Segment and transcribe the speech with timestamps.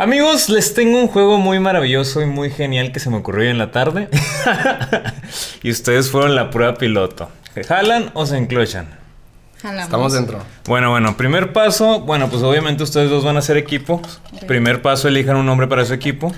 [0.00, 3.58] Amigos, les tengo un juego muy maravilloso y muy genial que se me ocurrió en
[3.58, 4.08] la tarde.
[5.62, 7.28] y ustedes fueron la prueba piloto.
[7.52, 8.88] ¿Se jalan o se enclochan?
[9.60, 9.84] Jalamos.
[9.84, 10.42] Estamos dentro.
[10.64, 14.00] Bueno, bueno, primer paso, bueno, pues obviamente ustedes dos van a ser equipo.
[14.46, 16.32] Primer paso, elijan un nombre para su equipo.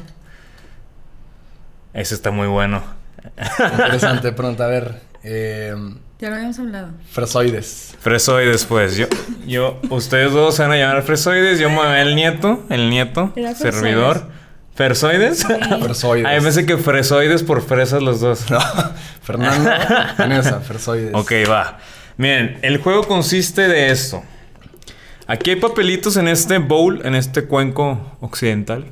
[1.94, 2.82] Ese está muy bueno.
[3.60, 4.32] Interesante.
[4.32, 5.11] Pronto, a ver.
[5.24, 5.74] Eh,
[6.20, 6.88] Ya lo habíamos hablado.
[7.10, 7.94] fresoides.
[8.00, 8.96] Fresoides, pues.
[8.96, 9.06] Yo,
[9.46, 11.58] yo, ustedes dos se van a llamar Fresoides.
[11.58, 13.74] Yo me voy el nieto, el nieto, Era Fresoides.
[13.80, 14.28] servidor.
[14.74, 15.44] ¿Fresoides?
[15.82, 16.26] Fresoides.
[16.26, 18.50] Ay, pensé que fresoides por fresas los dos.
[18.50, 18.58] No,
[19.22, 19.70] Fernando.
[20.18, 21.10] Vanessa, fresoides.
[21.14, 21.78] Ok, va.
[22.16, 24.22] Miren, el juego consiste de esto.
[25.26, 28.86] Aquí hay papelitos en este bowl, en este cuenco occidental.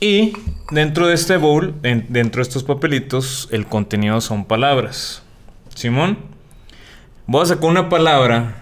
[0.00, 0.32] Y
[0.70, 5.22] dentro de este bowl, en- dentro de estos papelitos, el contenido son palabras.
[5.74, 6.18] Simón,
[7.26, 8.56] voy a sacar una palabra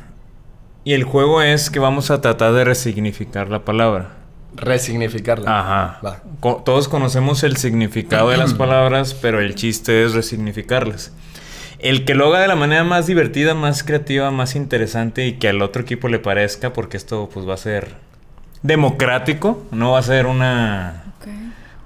[0.85, 4.17] y el juego es que vamos a tratar de resignificar la palabra.
[4.57, 5.61] Resignificarla.
[5.61, 6.01] Ajá.
[6.05, 6.23] Va.
[6.41, 11.13] Co- todos conocemos el significado de las palabras, pero el chiste es resignificarlas.
[11.79, 15.49] El que lo haga de la manera más divertida, más creativa, más interesante y que
[15.49, 17.95] al otro equipo le parezca, porque esto pues va a ser
[18.63, 21.05] democrático, no va a ser una,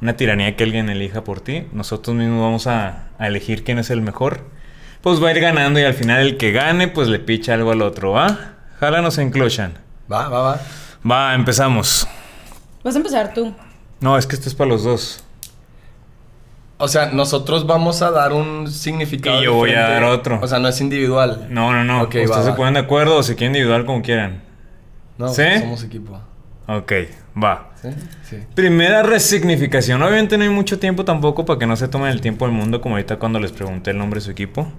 [0.01, 1.65] una tiranía que alguien elija por ti.
[1.73, 4.41] Nosotros mismos vamos a, a elegir quién es el mejor.
[5.05, 7.73] Pues va a ir ganando y al final el que gane pues le picha algo
[7.73, 8.55] al otro, ¿va?
[8.81, 9.75] Jálanos en Closhan.
[10.11, 10.61] Va, va, va.
[11.09, 12.09] Va, empezamos.
[12.83, 13.55] Vas a empezar tú.
[14.01, 15.23] No, es que esto es para los dos.
[16.79, 19.43] O sea, nosotros vamos a dar un significado.
[19.43, 20.41] Y yo voy a dar otro.
[20.41, 21.49] O sea, no es individual.
[21.51, 22.05] No, no, no.
[22.05, 22.57] Ustedes va, se va.
[22.57, 24.41] ponen de acuerdo o se quieren individual como quieran.
[25.19, 25.43] No, ¿Sí?
[25.61, 26.19] somos equipo.
[26.67, 26.93] Ok,
[27.43, 27.71] va.
[27.83, 27.89] ¿Sí?
[28.29, 28.39] Sí.
[28.55, 30.03] Primera resignificación.
[30.03, 32.81] Obviamente no hay mucho tiempo tampoco para que no se tomen el tiempo del mundo
[32.81, 34.71] como ahorita cuando les pregunté el nombre de su equipo.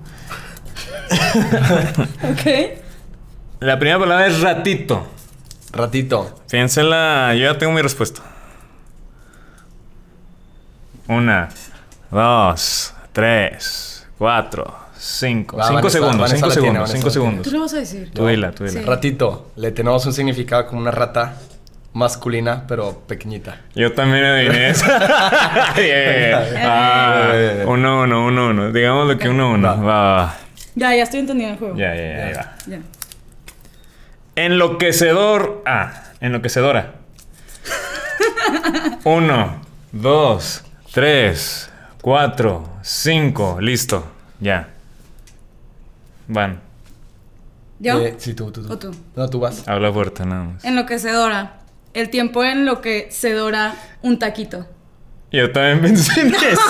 [2.24, 2.80] Ok.
[3.60, 5.06] La primera palabra es ratito.
[5.72, 6.42] Ratito.
[6.50, 8.22] Piénsela, yo ya tengo mi respuesta.
[11.08, 11.50] Una,
[12.10, 15.58] dos, tres, cuatro, cinco.
[15.58, 17.14] Va, cinco Vanessa, segundos, Vanessa cinco tiene, segundos, Vanessa cinco tiene.
[17.14, 17.44] segundos.
[17.46, 18.12] Tú lo vas a decir.
[18.12, 18.80] Tú dila, tú dila.
[18.80, 18.86] Sí.
[18.86, 19.52] Ratito.
[19.56, 21.36] Le tenemos un significado como una rata
[21.96, 23.62] masculina, pero pequeñita.
[23.74, 24.86] Yo también adiviné eso.
[25.78, 26.46] Yeah.
[26.68, 27.32] Ah,
[27.66, 28.72] uno, uno, uno, uno.
[28.72, 29.68] Digamos lo que uno, uno.
[29.68, 29.76] Va.
[29.76, 30.38] Va, va, va.
[30.76, 31.76] Ya, ya estoy entendiendo el juego.
[31.78, 32.56] Ya, ya, ya, ahí va.
[32.68, 32.80] Ya.
[34.36, 35.64] Enloquecedor.
[35.66, 36.96] Ah, enloquecedora.
[39.06, 39.62] Uno,
[39.94, 43.58] dos, tres, cuatro, cinco.
[43.62, 44.06] Listo.
[44.42, 44.68] Ya.
[46.28, 46.60] Van.
[47.80, 48.00] ¿Yo?
[48.00, 48.74] Eh, sí, tú, tú, tú.
[48.74, 48.96] ¿O tú?
[49.16, 49.66] No, tú vas.
[49.68, 50.66] Habla fuerte nada más.
[50.66, 51.65] Enloquecedora.
[51.96, 53.74] El tiempo en lo que se dora
[54.04, 54.68] un taquito.
[55.32, 56.62] Yo también pensé en eso.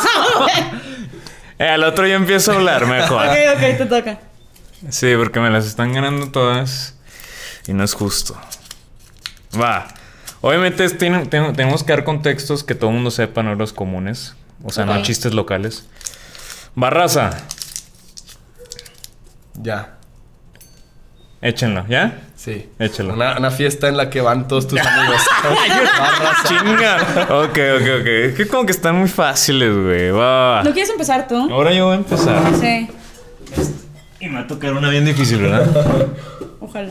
[1.59, 3.25] Eh, al otro yo empiezo a hablar mejor.
[3.27, 4.19] Ok, ok, te toca.
[4.89, 6.95] Sí, porque me las están ganando todas
[7.67, 8.39] y no es justo.
[9.59, 9.87] Va.
[10.41, 14.35] Obviamente ten- tenemos que dar contextos que todo el mundo sepa, no los comunes.
[14.63, 15.85] O sea, no chistes locales.
[16.75, 17.31] Barraza,
[19.61, 19.97] Ya.
[21.41, 22.21] Échenlo, ¿ya?
[22.35, 22.69] Sí.
[22.79, 23.13] Échalo.
[23.13, 25.21] Una, una fiesta en la que van todos tus amigos.
[26.47, 27.27] Chinga.
[27.29, 28.07] Ok, ok, ok.
[28.07, 30.11] Es que como que están muy fáciles, güey.
[30.11, 30.61] Va.
[30.63, 31.35] ¿No quieres empezar tú?
[31.51, 32.41] Ahora yo voy a empezar.
[32.59, 32.87] Sí.
[34.19, 35.67] Y me va a tocar una bien difícil, ¿verdad?
[36.59, 36.89] Ojalá.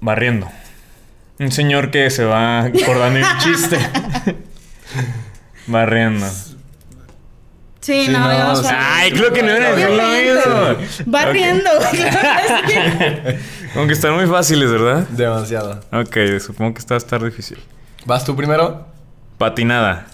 [0.00, 0.48] Barriendo.
[1.38, 3.78] Un señor que se va acordando de un chiste.
[5.66, 6.26] Barriendo.
[7.90, 8.64] Sí, Sí, no, no, íbamos.
[8.72, 10.86] Ay, creo que no era lo mismo.
[11.06, 11.70] Barriendo.
[11.90, 13.68] claro que sí.
[13.74, 15.08] Como que están muy fáciles, ¿verdad?
[15.08, 15.80] Demasiado.
[15.92, 17.58] Ok, supongo que esta va a estar difícil.
[18.06, 18.86] ¿Vas tú primero?
[19.38, 20.06] Patinada.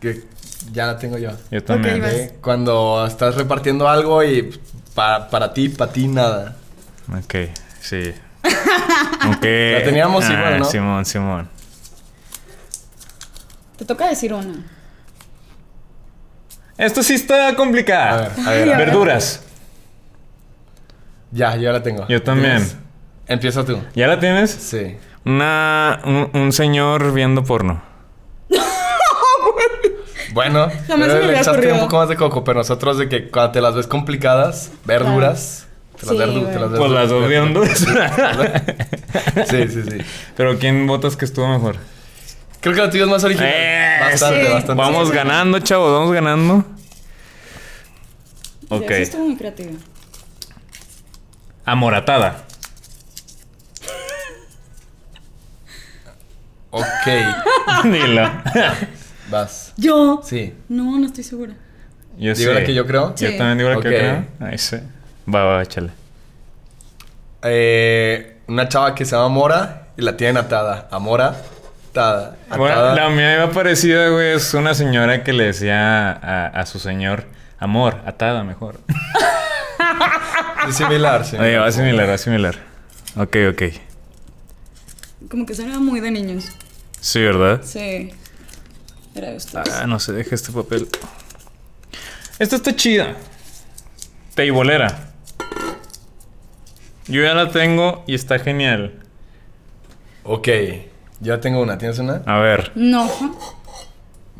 [0.00, 0.22] Que
[0.70, 1.30] ya la tengo yo.
[1.50, 2.34] Yo también.
[2.42, 4.60] Cuando estás repartiendo algo y
[4.94, 6.56] para, para ti, para ti nada.
[7.08, 7.34] Ok,
[7.80, 8.12] sí.
[9.28, 9.44] Ok.
[9.44, 10.64] La teníamos igual, ¿no?
[10.66, 11.48] Simón, Simón.
[13.78, 14.79] Te toca decir una.
[16.80, 18.24] Esto sí está complicado.
[18.24, 18.62] A ver, a ver.
[18.74, 18.86] a ver.
[18.86, 19.42] Verduras.
[21.30, 22.06] Ya, yo la tengo.
[22.08, 22.56] Yo también.
[22.56, 22.76] ¿Tienes?
[23.28, 23.78] Empieza tú.
[23.94, 24.50] ¿Ya la tienes?
[24.50, 24.96] Sí.
[25.24, 27.82] Una, un, un señor viendo porno.
[30.32, 31.74] Bueno, Jamás se me le echaste ocurrido.
[31.74, 35.66] un poco más de coco, pero nosotros de que cuando te las ves complicadas, verduras,
[35.98, 37.78] te las, Sí, verdu- te las ves Pues las dos de Honduras.
[39.50, 39.98] Sí, sí, sí.
[40.36, 41.76] Pero ¿quién votas que estuvo mejor?
[42.60, 43.50] Creo que la tuya es más original.
[43.52, 44.52] Eh, bastante, sí.
[44.52, 44.82] bastante.
[44.82, 45.14] Vamos sí.
[45.14, 46.64] ganando, chavos, vamos ganando.
[48.68, 48.86] Ok.
[48.88, 49.72] Sí, estuvo muy creativa.
[51.64, 52.44] Amoratada.
[56.72, 56.84] Ok,
[57.84, 58.30] Dilo.
[59.28, 59.72] vas.
[59.76, 60.20] ¿Yo?
[60.22, 60.54] Sí.
[60.68, 61.54] No, no estoy segura.
[62.16, 62.60] Yo ¿Digo sé.
[62.60, 63.14] la que yo creo?
[63.16, 64.24] Yo también digo la que yo creo.
[64.40, 64.76] Ahí sí.
[65.32, 65.90] Va, va, échale.
[67.42, 70.88] eh, una chava que se llama Mora y la tienen atada.
[70.92, 71.34] A Mora,
[71.90, 72.36] atada.
[72.56, 74.32] Bueno, la mía iba parecida, güey.
[74.34, 77.26] Es una señora que le decía a, a su señor,
[77.58, 78.80] amor, atada mejor.
[80.68, 81.36] Es similar, sí.
[81.36, 82.54] Oye, va similar, va similar.
[83.16, 83.62] Ok, ok.
[85.30, 86.48] Como que suena muy de niños.
[87.00, 87.62] Sí, ¿verdad?
[87.64, 88.12] Sí.
[89.14, 89.62] Era esto.
[89.72, 90.86] Ah, no se deja este papel.
[92.38, 93.16] Esta está chida.
[94.34, 95.12] Teibolera.
[97.06, 99.00] Yo ya la tengo y está genial.
[100.24, 100.48] Ok,
[101.20, 101.78] ya tengo una.
[101.78, 102.22] ¿Tienes una?
[102.26, 102.72] A ver.
[102.74, 103.08] No.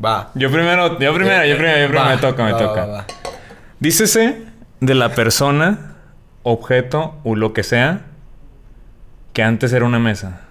[0.03, 0.31] Va.
[0.35, 1.99] Yo primero, yo primero, yo primero, yo primero.
[1.99, 2.85] Va, Me toca, me va, toca.
[2.85, 3.05] va, va.
[3.79, 4.45] Dícese
[4.79, 5.95] de la persona,
[6.43, 8.01] objeto o lo que sea
[9.33, 10.41] que antes era una mesa.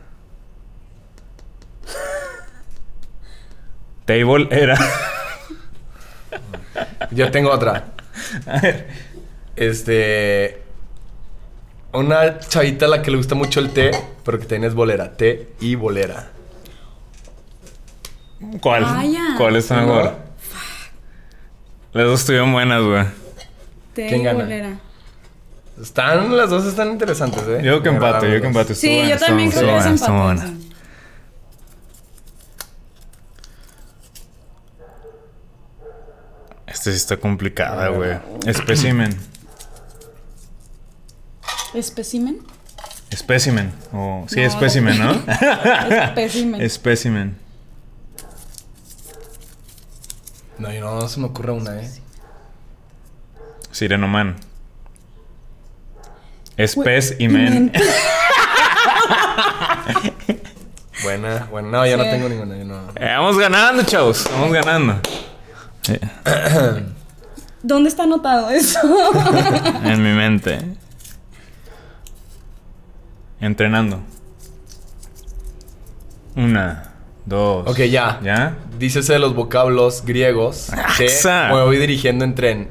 [4.05, 4.76] Table era.
[7.11, 7.85] Yo tengo otra.
[8.47, 8.88] A ver.
[9.56, 10.62] Este.
[11.93, 13.91] Una chavita a la que le gusta mucho el té,
[14.25, 15.17] pero que también es bolera.
[15.17, 16.31] Té y bolera.
[18.61, 18.85] ¿Cuál?
[18.85, 19.35] Vaya.
[19.37, 20.15] ¿Cuál es mejor?
[21.93, 23.05] Las dos estuvieron buenas, güey.
[23.95, 24.45] Té ¿Quién y gana?
[24.45, 24.79] bolera.
[25.83, 27.61] Están, las dos están interesantes, ¿eh?
[27.65, 28.75] Yo que empate, yo que empate.
[28.75, 30.43] Sí, buena, yo también creo que es empate.
[36.67, 38.17] Esta sí está complicada, güey.
[38.47, 39.19] Espécimen.
[41.75, 42.39] ¿Espécimen?
[43.11, 43.73] Espécimen.
[43.93, 44.25] O...
[44.29, 44.47] Sí, No.
[44.47, 45.13] espécimen, ¿no?
[46.05, 46.61] Espécimen.
[46.61, 47.37] Espécimen.
[50.59, 51.91] No, yo no, no se me ocurre una, ¿eh?
[53.73, 54.37] Sirenoman.
[56.57, 57.73] Espécimen.
[61.03, 61.69] Buena, buena.
[61.71, 62.59] No, yo no tengo ninguna.
[62.59, 62.79] Yo no.
[62.95, 64.29] Eh, vamos ganando, chavos.
[64.31, 65.01] Vamos ganando.
[65.89, 65.99] Eh,
[67.63, 68.79] ¿Dónde está anotado eso?
[69.85, 70.59] en mi mente.
[73.41, 74.01] Entrenando.
[76.37, 76.93] Una,
[77.27, 77.69] dos.
[77.69, 78.21] Ok, ya.
[78.23, 78.57] ¿Ya?
[78.79, 80.71] Dícese de los vocablos griegos.
[80.73, 81.49] Axa.
[81.49, 82.69] me voy dirigiendo en tren.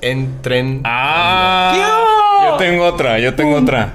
[0.00, 0.82] En tren.
[0.84, 2.02] ¡Ah!
[2.44, 3.94] Yo tengo otra, yo tengo otra.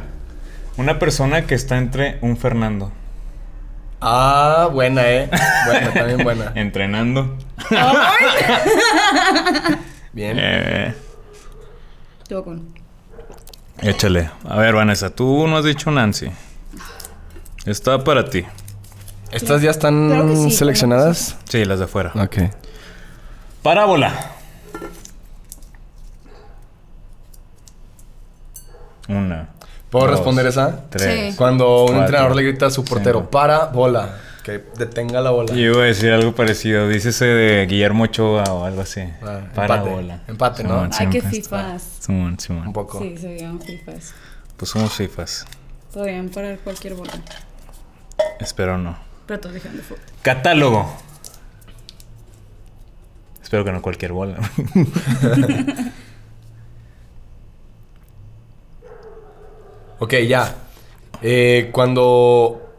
[0.77, 2.91] Una persona que está entre un Fernando.
[4.00, 5.29] Ah, buena, ¿eh?
[5.65, 6.51] Buena, también buena.
[6.56, 7.38] Entrenando.
[10.13, 10.38] Bien.
[10.39, 10.94] Eh,
[12.27, 12.80] Tengo con.
[13.81, 14.29] Échale.
[14.47, 16.31] A ver, Vanessa, tú no has dicho Nancy.
[17.65, 18.45] Está para ti.
[19.31, 21.37] ¿Estas ya están Creo que sí, seleccionadas?
[21.47, 22.11] Sí, las de afuera.
[22.15, 22.37] Ok.
[23.63, 24.13] Parábola.
[29.07, 29.49] Una.
[29.89, 30.85] ¿Puedo dos, responder esa?
[30.89, 31.31] Tres.
[31.31, 31.37] Sí.
[31.37, 33.31] Cuando un Cuatro, entrenador le grita a su portero, cinco.
[33.31, 34.17] para, bola.
[34.43, 35.53] Que detenga la bola.
[35.53, 36.88] Yo iba a decir algo parecido.
[36.89, 39.01] Dícese de Guillermo Ochoa o algo así.
[39.21, 40.23] Ah, Parábola.
[40.27, 40.31] empate.
[40.31, 40.69] Empate, ¿no?
[40.69, 41.83] Simón, Ay, qué fifas.
[41.99, 42.67] Simón, Simón.
[42.67, 42.99] Un poco.
[42.99, 44.13] Sí, se llaman fifas.
[44.57, 45.45] Pues somos fifas.
[45.93, 47.11] Podrían parar cualquier bola.
[48.39, 48.97] Espero no.
[49.27, 50.03] Pero todos dijeron de fútbol.
[50.23, 50.91] Catálogo.
[53.43, 54.38] Espero que no cualquier bola.
[59.99, 60.55] Ok, ya.
[61.21, 62.70] Eh, cuando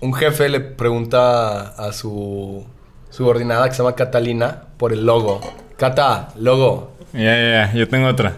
[0.00, 2.64] un jefe le pregunta a su
[3.10, 5.40] subordinada que se llama Catalina por el logo.
[5.76, 6.92] Cata, logo.
[7.12, 7.72] ya, ya, ya.
[7.74, 8.36] Yo tengo otra.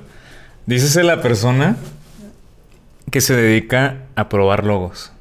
[0.66, 1.76] Dícese la persona
[3.10, 5.12] que se dedica a probar logos.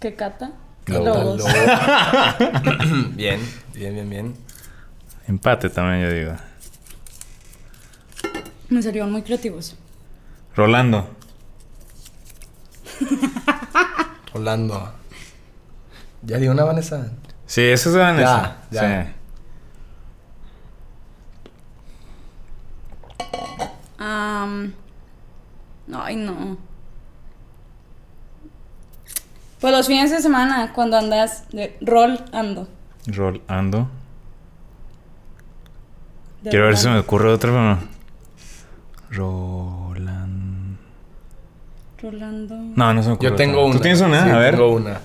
[0.00, 0.52] ¿Qué cata?
[0.84, 1.38] Cata, Logos.
[1.38, 1.50] logo.
[3.14, 3.40] bien,
[3.74, 4.34] bien, bien, bien.
[5.28, 6.32] Empate también, yo digo.
[8.68, 9.76] Me salieron muy creativos.
[10.56, 11.08] Rolando.
[14.32, 14.99] Rolando.
[16.22, 17.10] ¿Ya dio una, Vanessa?
[17.46, 18.56] Sí, esa es Vanessa.
[18.70, 19.04] Ya, ya.
[19.04, 19.10] Sí.
[23.98, 24.72] Am,
[25.92, 26.56] ay, no.
[29.60, 32.66] Pues los fines de semana, cuando andas de rol, ando.
[33.06, 33.88] Rolando.
[36.42, 37.78] De Quiero ver si se me ocurre otra, pero no.
[39.10, 40.78] Roland.
[42.02, 42.54] Rolando.
[42.56, 43.30] No, no se me ocurre.
[43.30, 43.66] Yo tengo otra.
[43.66, 43.76] una.
[43.76, 44.24] ¿Tú tienes una?
[44.24, 44.54] Sí, a ver.
[44.54, 45.00] tengo una.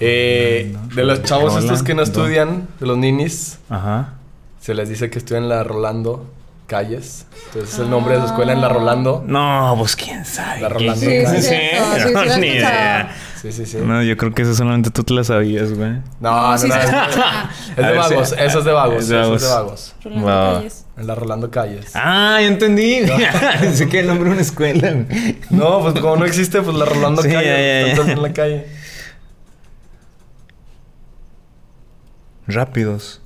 [0.00, 4.14] Eh, de los chavos estos que no estudian, de los ninis, Ajá.
[4.60, 6.30] se les dice que estudian en la Rolando
[6.68, 7.26] Calles.
[7.46, 9.24] Entonces el nombre de su escuela en la Rolando.
[9.26, 10.60] No, pues quién sabe.
[10.60, 11.44] La Rolando Sí, Calles.
[11.46, 13.14] sí, sí, sí, no, ni idea.
[13.40, 13.78] Sí, sí, sí.
[13.82, 15.92] No, yo creo que eso solamente tú te la sabías, güey.
[16.20, 18.34] No, no, sí, no, sí, es, es de vagos, sí.
[18.38, 19.94] eso es de vagos, Es de eso es de vagos.
[20.04, 20.26] Rolando.
[20.26, 20.84] Calles.
[20.98, 21.90] En la Rolando Calles.
[21.94, 23.00] Ah, ya entendí.
[23.60, 24.94] Pensé que el nombre de una escuela.
[25.50, 27.44] No, pues como no existe, pues la Rolando Sí, Calles.
[27.46, 27.92] ya, ya, ya.
[27.92, 28.66] están en la calle.
[32.48, 33.20] Rápidos.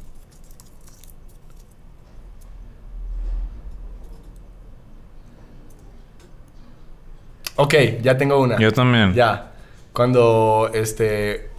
[7.55, 8.59] Ok, ya tengo una.
[8.59, 9.15] Yo también.
[9.15, 9.53] Ya.
[9.93, 11.51] Cuando este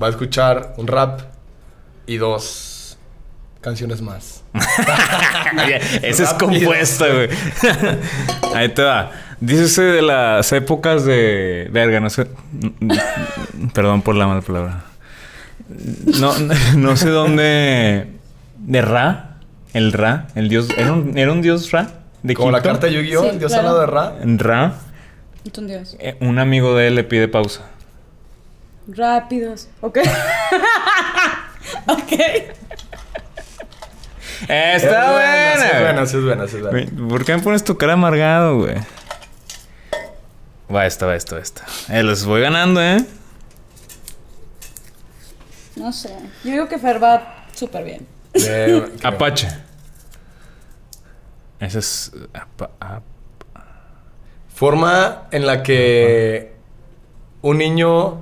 [0.00, 1.20] va a escuchar un rap
[2.06, 2.98] y dos
[3.60, 4.42] canciones más.
[6.02, 7.28] Ese es compuesto, güey.
[8.54, 9.12] Ahí te va.
[9.40, 11.68] Dícese de las épocas de.
[11.70, 12.26] Verga, no sé.
[13.72, 14.87] Perdón por la mala palabra.
[16.20, 16.32] No,
[16.76, 18.08] no sé dónde.
[18.58, 19.36] De Ra.
[19.72, 20.28] El Ra.
[20.34, 20.68] El dios.
[20.76, 21.88] ¿Era un, era un dios Ra?
[22.22, 23.22] De Como la carta de Yu-Gi-Oh!
[23.22, 23.78] Sí, el Dios claro.
[23.78, 24.14] de Ra.
[24.24, 24.74] Ra.
[26.00, 27.62] Eh, Un amigo de él le pide pausa.
[28.88, 29.68] rápidos.
[29.80, 29.98] ¿Ok?
[31.86, 32.12] ok.
[34.48, 35.56] Está buena.
[35.56, 37.08] Sí es buena, sí es buena, sí es buena.
[37.08, 38.76] ¿Por qué me pones tu cara amargado, güey?
[40.74, 41.64] Va esta, va esta, va esta.
[41.88, 43.04] Eh, los voy ganando, ¿eh?
[45.78, 46.14] No sé.
[46.44, 48.06] Yo digo que Fer va súper bien.
[48.32, 49.48] De- Apache.
[51.60, 52.12] Ese es.
[54.54, 56.52] Forma en la que
[57.42, 58.18] un niño,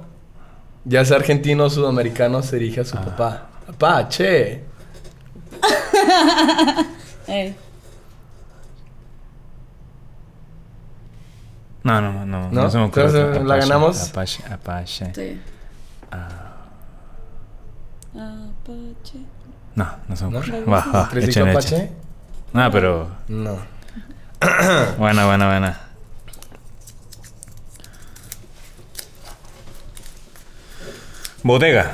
[0.85, 3.49] ya sea argentino o sudamericano, se dirige a su papá.
[3.67, 4.63] Papá, che.
[7.27, 7.57] Ey.
[11.83, 12.51] No, no, no, no.
[12.51, 12.71] ¿No?
[12.71, 13.13] se me ocurre.
[13.45, 14.11] ¿la Apache, ganamos?
[14.11, 15.13] Apache, Apache.
[15.15, 15.41] Sí.
[18.17, 19.19] Apache.
[19.75, 20.39] No, no se me ¿No?
[20.39, 20.65] ocurre.
[20.65, 21.91] Va, va, ¿Triciclo échenle, Apache?
[22.53, 23.09] No, pero.
[23.29, 23.59] No.
[24.99, 25.81] Buena, buena, buena.
[31.43, 31.93] Bodega.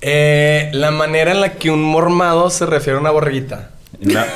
[0.00, 3.70] Eh, la manera en la que un mormado se refiere a una borreguita.
[4.00, 4.26] La,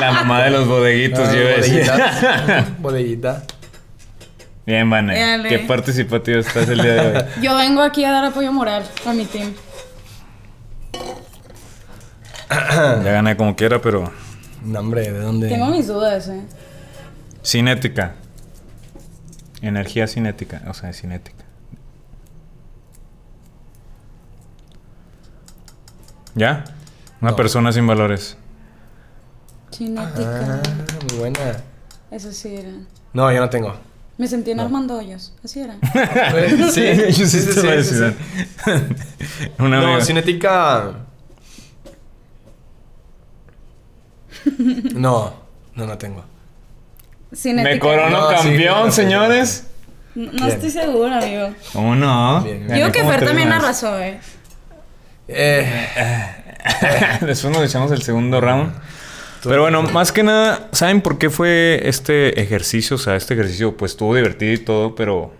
[0.00, 1.84] la mamá de los bodeguitos, Ah, yo decir.
[1.86, 2.66] bodeguita.
[2.78, 3.42] Bodeguita.
[4.68, 5.14] Bien, Vane.
[5.48, 7.24] Qué participativo estás el día de hoy.
[7.40, 9.54] Yo vengo aquí a dar apoyo moral a mi team.
[12.70, 14.12] Ya gané como quiera, pero.
[14.62, 15.48] No, hombre, ¿de dónde?
[15.48, 16.42] Tengo mis dudas, eh.
[17.42, 18.12] Cinética.
[19.62, 20.60] Energía cinética.
[20.68, 21.44] O sea, cinética.
[26.34, 26.64] ¿Ya?
[27.22, 27.36] Una No.
[27.36, 28.36] persona sin valores.
[29.72, 30.60] Cinética.
[30.62, 31.56] Ah, muy buena.
[32.10, 32.70] Eso sí era.
[33.14, 33.87] No, yo no tengo.
[34.18, 35.32] Me sentí en Armando Hoyos.
[35.44, 35.76] Así era.
[36.72, 36.82] Sí,
[37.12, 37.94] Yo sí, sí, sí, voy a sí.
[39.58, 40.92] Una No, cinética.
[44.94, 45.34] No,
[45.74, 46.24] no, no tengo.
[47.34, 47.74] Cinética.
[47.74, 49.66] Me corono No, campeón, señores.
[50.14, 51.54] No, no estoy segura, amigo.
[51.72, 52.42] ¿Cómo no?
[52.42, 52.68] Bien, bien.
[52.68, 54.18] Gané Digo que Fer también arrasó, eh.
[55.28, 56.26] Eh,
[57.20, 58.72] Después nos echamos el segundo round.
[59.44, 62.96] Pero bueno, más que nada, ¿saben por qué fue este ejercicio?
[62.96, 65.32] O sea, este ejercicio pues estuvo divertido y todo, pero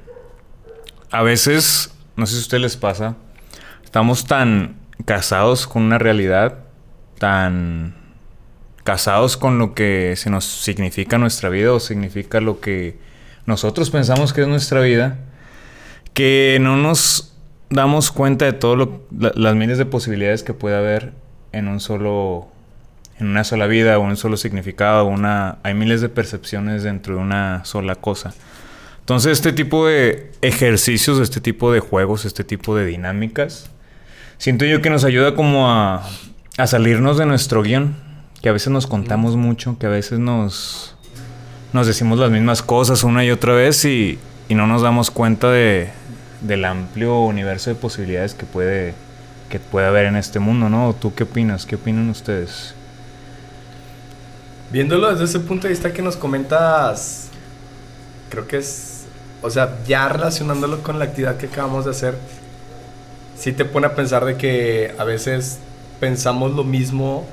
[1.10, 3.16] a veces, no sé si a ustedes les pasa,
[3.84, 6.60] estamos tan casados con una realidad,
[7.18, 7.96] tan
[8.84, 12.98] casados con lo que se nos significa nuestra vida o significa lo que
[13.46, 15.18] nosotros pensamos que es nuestra vida,
[16.14, 17.34] que no nos
[17.70, 21.12] damos cuenta de todo lo, la- las miles de posibilidades que puede haber
[21.52, 22.48] en un solo
[23.18, 27.20] en una sola vida o un solo significado una hay miles de percepciones dentro de
[27.20, 28.34] una sola cosa
[29.00, 33.70] entonces este tipo de ejercicios este tipo de juegos este tipo de dinámicas
[34.38, 36.08] siento yo que nos ayuda como a,
[36.56, 37.96] a salirnos de nuestro guion
[38.42, 40.96] que a veces nos contamos mucho que a veces nos
[41.72, 45.50] nos decimos las mismas cosas una y otra vez y, y no nos damos cuenta
[45.50, 45.90] de,
[46.40, 48.94] del amplio universo de posibilidades que puede,
[49.50, 50.94] que puede haber en este mundo, ¿no?
[50.98, 51.66] ¿Tú qué opinas?
[51.66, 52.74] ¿Qué opinan ustedes?
[54.70, 57.28] Viéndolo desde ese punto de vista que nos comentas,
[58.30, 59.06] creo que es,
[59.42, 62.16] o sea, ya relacionándolo con la actividad que acabamos de hacer,
[63.36, 65.58] sí te pone a pensar de que a veces
[66.00, 67.26] pensamos lo mismo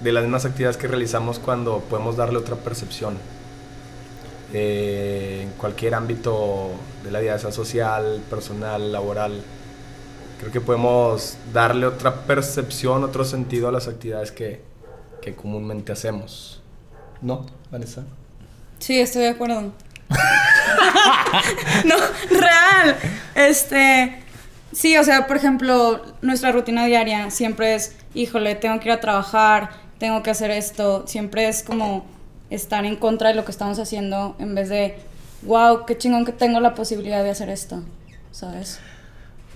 [0.00, 3.16] de las mismas actividades que realizamos cuando podemos darle otra percepción.
[4.54, 6.70] Eh, en cualquier ámbito
[7.04, 9.42] de la vida, sea social, personal, laboral,
[10.38, 14.62] creo que podemos darle otra percepción, otro sentido a las actividades que,
[15.20, 16.62] que comúnmente hacemos.
[17.20, 18.04] ¿No, Vanessa?
[18.78, 19.72] Sí, estoy de acuerdo.
[21.84, 21.94] no,
[22.30, 22.96] real.
[23.34, 24.22] Este,
[24.72, 29.00] sí, o sea, por ejemplo, nuestra rutina diaria siempre es, híjole, tengo que ir a
[29.00, 32.06] trabajar, tengo que hacer esto, siempre es como
[32.50, 34.96] estar en contra de lo que estamos haciendo en vez de,
[35.42, 37.82] wow, qué chingón que tengo la posibilidad de hacer esto,
[38.30, 38.80] ¿sabes?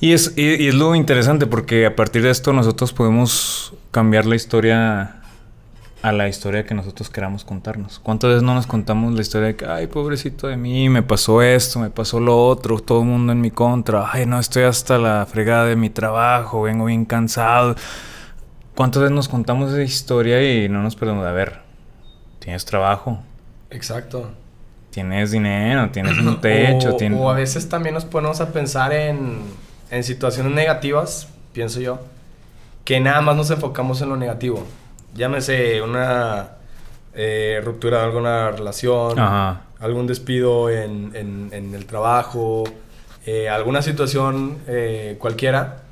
[0.00, 4.26] Y es, y, y es lo interesante porque a partir de esto nosotros podemos cambiar
[4.26, 5.21] la historia
[6.02, 8.00] a la historia que nosotros queramos contarnos.
[8.00, 11.42] ¿Cuántas veces no nos contamos la historia de que, ay, pobrecito de mí, me pasó
[11.42, 14.98] esto, me pasó lo otro, todo el mundo en mi contra, ay, no, estoy hasta
[14.98, 17.76] la fregada de mi trabajo, vengo bien cansado.
[18.74, 21.24] ¿Cuántas veces nos contamos esa historia y no nos perdemos?
[21.24, 21.60] A ver,
[22.40, 23.20] tienes trabajo,
[23.72, 24.30] Exacto.
[24.90, 27.18] Tienes dinero, tienes un techo, o, tienes...
[27.18, 29.38] o a veces también nos ponemos a pensar en,
[29.90, 32.00] en situaciones negativas, pienso yo,
[32.84, 34.66] que nada más nos enfocamos en lo negativo.
[35.14, 36.52] Llámese una
[37.14, 39.62] eh, ruptura de alguna relación, Ajá.
[39.80, 42.64] algún despido en, en- en el trabajo,
[43.26, 45.82] eh, alguna situación eh, cualquiera,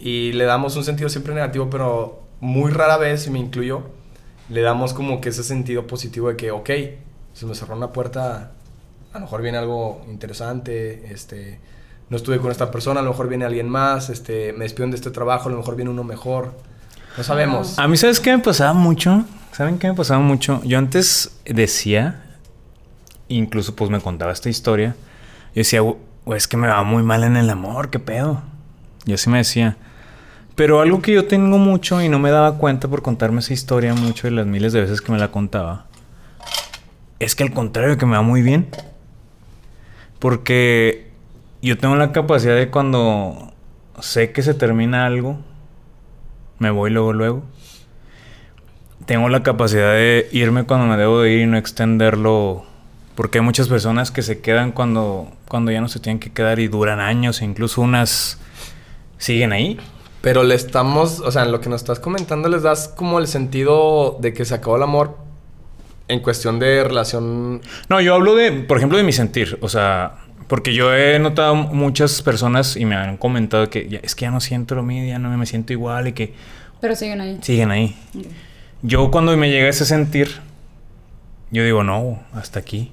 [0.00, 3.82] y le damos un sentido siempre negativo, pero muy rara vez, y me incluyo,
[4.48, 6.70] le damos como que ese sentido positivo de que, ok,
[7.32, 8.50] se me cerró una puerta,
[9.12, 11.60] a lo mejor viene algo interesante, este,
[12.10, 14.96] no estuve con esta persona, a lo mejor viene alguien más, este, me despiden de
[14.96, 16.52] este trabajo, a lo mejor viene uno mejor,
[17.16, 17.78] no sabemos.
[17.78, 19.24] A mí, ¿sabes qué me pasaba mucho?
[19.52, 20.60] ¿Saben qué me pasaba mucho?
[20.64, 22.22] Yo antes decía,
[23.28, 24.96] incluso pues me contaba esta historia,
[25.54, 28.42] yo decía, "Güey, es que me va muy mal en el amor, ¿qué pedo?
[29.04, 29.76] Yo así me decía.
[30.54, 33.94] Pero algo que yo tengo mucho y no me daba cuenta por contarme esa historia
[33.94, 35.86] mucho de las miles de veces que me la contaba,
[37.18, 38.68] es que al contrario, que me va muy bien.
[40.18, 41.10] Porque
[41.60, 43.52] yo tengo la capacidad de cuando
[44.00, 45.38] sé que se termina algo,
[46.64, 47.42] me voy luego, luego.
[49.04, 52.64] Tengo la capacidad de irme cuando me debo de ir y no extenderlo.
[53.14, 56.58] Porque hay muchas personas que se quedan cuando, cuando ya no se tienen que quedar
[56.58, 58.40] y duran años, e incluso unas
[59.18, 59.78] siguen ahí.
[60.22, 63.26] Pero le estamos, o sea, en lo que nos estás comentando les das como el
[63.26, 65.18] sentido de que se acabó el amor
[66.08, 67.60] en cuestión de relación.
[67.90, 69.58] No, yo hablo de, por ejemplo, de mi sentir.
[69.60, 74.14] O sea, porque yo he notado muchas personas y me han comentado que ya- es
[74.14, 76.34] que ya no siento lo mío, ya no me siento igual y que
[76.80, 77.38] Pero siguen ahí.
[77.42, 77.96] siguen ahí.
[78.82, 80.28] Yo cuando me llega ese sentir,
[81.50, 82.92] yo digo, no, hasta aquí.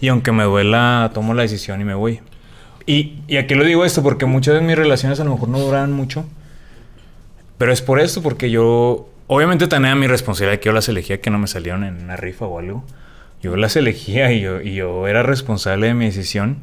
[0.00, 2.20] Y aunque me duela, tomo la decisión y me voy.
[2.86, 5.58] Y, y aquí lo digo esto porque muchas de mis relaciones a lo mejor no
[5.58, 6.26] duran mucho.
[7.56, 9.08] Pero es por esto, porque yo...
[9.26, 12.44] Obviamente tenía mi responsabilidad que yo las elegía que no me salieron en una rifa
[12.44, 12.84] o algo.
[13.42, 16.58] Yo las elegía y yo, y yo era responsable de mi decisión.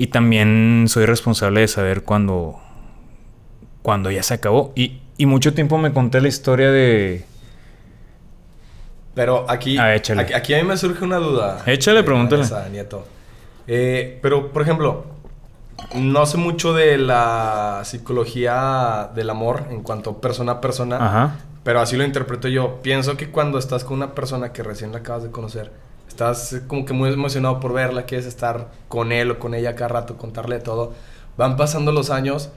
[0.00, 2.58] Y también soy responsable de saber cuándo...
[3.82, 4.72] Cuando ya se acabó.
[4.74, 7.26] Y, y mucho tiempo me conté la historia de...
[9.14, 10.22] Pero aquí, Ah, échale.
[10.22, 11.62] aquí, aquí a mí me surge una duda.
[11.66, 12.42] Échale, Eh, pregúntale.
[12.44, 13.04] Vanessa, Nieto.
[13.66, 15.04] Eh, pero, por ejemplo,
[15.96, 20.96] no sé mucho de la psicología del amor en cuanto persona a persona.
[20.96, 21.36] Ajá.
[21.62, 22.80] Pero así lo interpreto yo.
[22.82, 25.70] Pienso que cuando estás con una persona que recién la acabas de conocer,
[26.20, 29.74] estás eh, como que muy emocionado por verla, quieres estar con él o con ella
[29.74, 30.92] cada rato, contarle todo.
[31.36, 32.50] Van pasando los años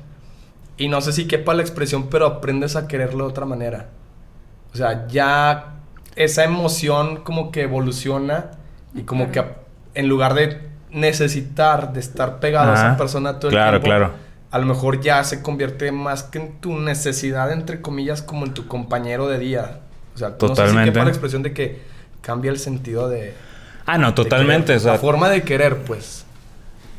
[0.78, 3.89] y no sé si quepa la expresión, pero aprendes a quererlo de otra manera.
[4.73, 5.76] O sea, ya
[6.15, 8.52] esa emoción como que evoluciona
[8.93, 9.43] y como que
[9.93, 14.12] en lugar de necesitar de estar pegado a esa persona todo el Claro, tiempo, claro.
[14.52, 18.54] a lo mejor ya se convierte más que en tu necesidad, entre comillas, como en
[18.54, 19.80] tu compañero de día.
[20.15, 20.91] O sea, no sé si Totalmente.
[20.91, 21.82] quepa la expresión de que
[22.21, 23.34] cambia el sentido de...
[23.86, 24.67] Ah, no, totalmente.
[24.67, 24.78] querer.
[24.78, 26.26] o sea, la forma de querer, pues.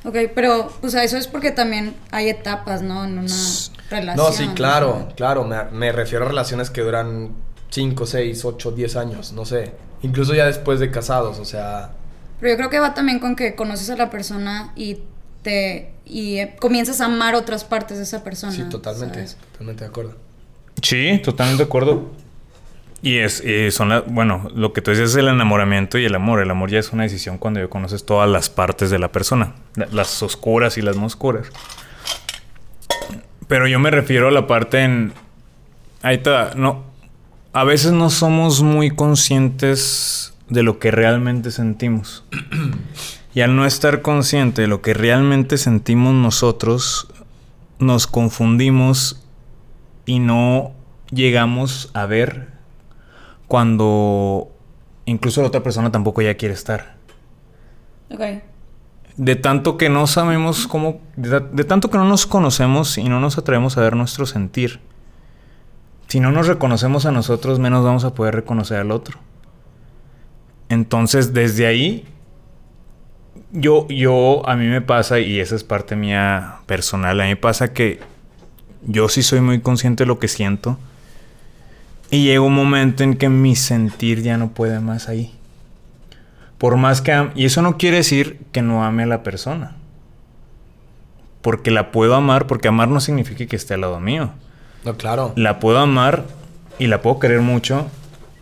[0.05, 3.05] Ok, pero, o sea, eso es porque también hay etapas, ¿no?
[3.05, 3.35] En una
[3.91, 4.17] relación.
[4.17, 5.45] No, sí, claro, claro.
[5.45, 7.31] Me, me refiero a relaciones que duran
[7.71, 9.73] 5, 6, 8, 10 años, no sé.
[10.03, 11.93] Incluso ya después de casados, o sea...
[12.39, 14.99] Pero yo creo que va también con que conoces a la persona y
[15.43, 18.53] te y eh, comienzas a amar otras partes de esa persona.
[18.53, 19.37] sí, totalmente, ¿sabes?
[19.53, 20.15] totalmente de acuerdo.
[20.83, 22.11] Sí, totalmente de acuerdo.
[23.07, 26.15] Y es, y son la- bueno, lo que tú dices es el enamoramiento y el
[26.15, 26.41] amor.
[26.41, 29.53] El amor ya es una decisión cuando ya conoces todas las partes de la persona,
[29.77, 31.49] la- las oscuras y las no oscuras.
[33.47, 35.13] Pero yo me refiero a la parte en.
[36.03, 36.85] Ahí está, no.
[37.53, 42.25] A veces no somos muy conscientes de lo que realmente sentimos.
[43.35, 47.09] Y al no estar consciente de lo que realmente sentimos nosotros,
[47.79, 49.23] nos confundimos
[50.07, 50.73] y no
[51.11, 52.54] llegamos a ver
[53.49, 54.49] cuando
[55.05, 56.97] incluso la otra persona tampoco ya quiere estar.
[58.11, 58.21] Ok.
[59.17, 63.21] De tanto que no sabemos cómo, de, de tanto que no nos conocemos y no
[63.21, 64.81] nos atrevemos a ver nuestro sentir.
[66.09, 69.19] Si no nos reconocemos a nosotros, menos vamos a poder reconocer al otro.
[70.69, 72.07] Entonces, desde ahí,
[73.53, 77.37] yo, yo, a mí me pasa, y esa es parte mía personal, a mí me
[77.37, 78.01] pasa que
[78.87, 80.79] yo sí soy muy consciente de lo que siento.
[82.15, 85.35] Y llega un momento en que mi sentir ya no puede más ahí.
[86.59, 87.11] Por más que...
[87.11, 89.75] am- y eso no quiere decir que no ame a la persona.
[91.43, 94.31] Porque la puedo amar, porque amar no significa que esté al lado mío.
[94.85, 95.33] No, claro.
[95.35, 96.25] La puedo amar
[96.79, 97.89] y la puedo querer mucho,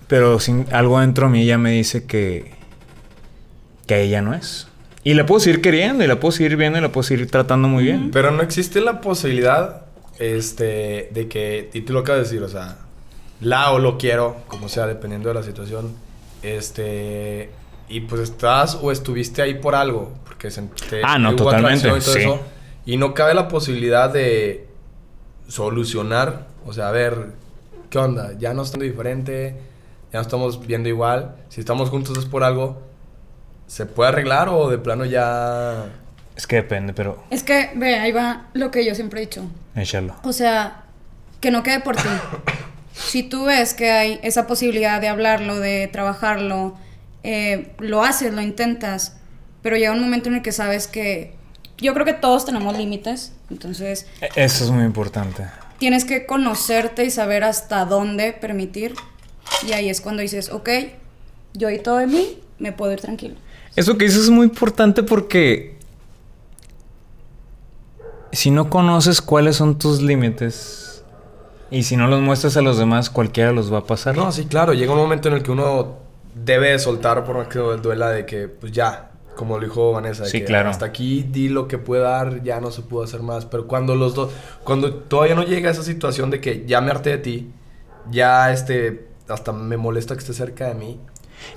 [0.07, 2.53] pero sin, algo dentro de mí ya me dice que,
[3.87, 4.69] que ella no es.
[5.03, 7.69] Y la puedo seguir queriendo, y la puedo seguir viendo, y la puedo seguir tratando
[7.69, 8.11] muy bien.
[8.13, 9.87] Pero no existe la posibilidad,
[10.19, 12.77] este, de que, y tú lo acabas de decir, o sea,
[13.43, 15.95] la o lo quiero, como sea, dependiendo de la situación,
[16.43, 17.51] este,
[17.89, 21.87] y pues estás o estuviste ahí por algo, porque se, te- Ah, no, hubo totalmente,
[21.89, 22.19] y todo sí.
[22.21, 22.41] eso,
[22.87, 24.67] y no cabe la posibilidad de
[25.49, 27.33] solucionar, o sea, a ver,
[27.91, 28.33] ¿qué onda?
[28.39, 29.57] Ya no estamos diferente,
[30.13, 32.81] ya no estamos viendo igual, si estamos juntos es por algo,
[33.67, 35.87] ¿se puede arreglar o de plano ya...
[36.37, 39.43] Es que depende, pero Es que, ve, ahí va lo que yo siempre he dicho.
[39.75, 40.15] échalo.
[40.25, 40.85] O sea,
[41.41, 42.09] que no quede por ti.
[42.93, 46.77] Si tú ves que hay esa posibilidad de hablarlo, de trabajarlo,
[47.23, 49.17] eh, lo haces, lo intentas,
[49.63, 51.35] pero llega un momento en el que sabes que
[51.79, 55.47] yo creo que todos tenemos límites, entonces E- Eso es muy importante.
[55.79, 58.95] tienes que conocerte y saber hasta dónde permitir.
[59.67, 60.69] Y ahí es cuando dices, ok,
[61.55, 63.35] yo y todo de mí, me puedo ir tranquilo.
[63.75, 65.77] Eso que dices es muy importante porque
[68.33, 70.92] si no conoces cuáles son tus límites
[71.73, 74.17] y si no los muestras a los demás, cualquiera los va a pasar.
[74.17, 75.97] No, sí, claro, llega un momento en el que uno
[76.35, 80.25] debe de soltar por más que duela de que, pues ya, como lo dijo Vanessa,
[80.25, 80.71] de Sí, que claro.
[80.71, 83.47] hasta aquí di lo que puede dar, ya no se pudo hacer más.
[83.47, 84.31] Pero cuando los dos,
[84.65, 87.51] cuando todavía no llega esa situación de que ya me harté de ti,
[88.11, 91.01] ya este, hasta me molesta que estés cerca de mí.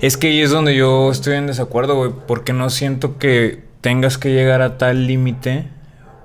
[0.00, 4.18] Es que ahí es donde yo estoy en desacuerdo, güey, porque no siento que tengas
[4.18, 5.68] que llegar a tal límite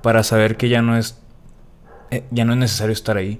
[0.02, 1.18] para saber que ya no es
[2.10, 3.40] eh, ya no es necesario estar ahí.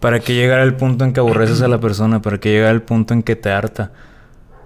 [0.00, 2.82] Para que llegar al punto en que aborreces a la persona, para que llegue al
[2.82, 3.92] punto en que te harta.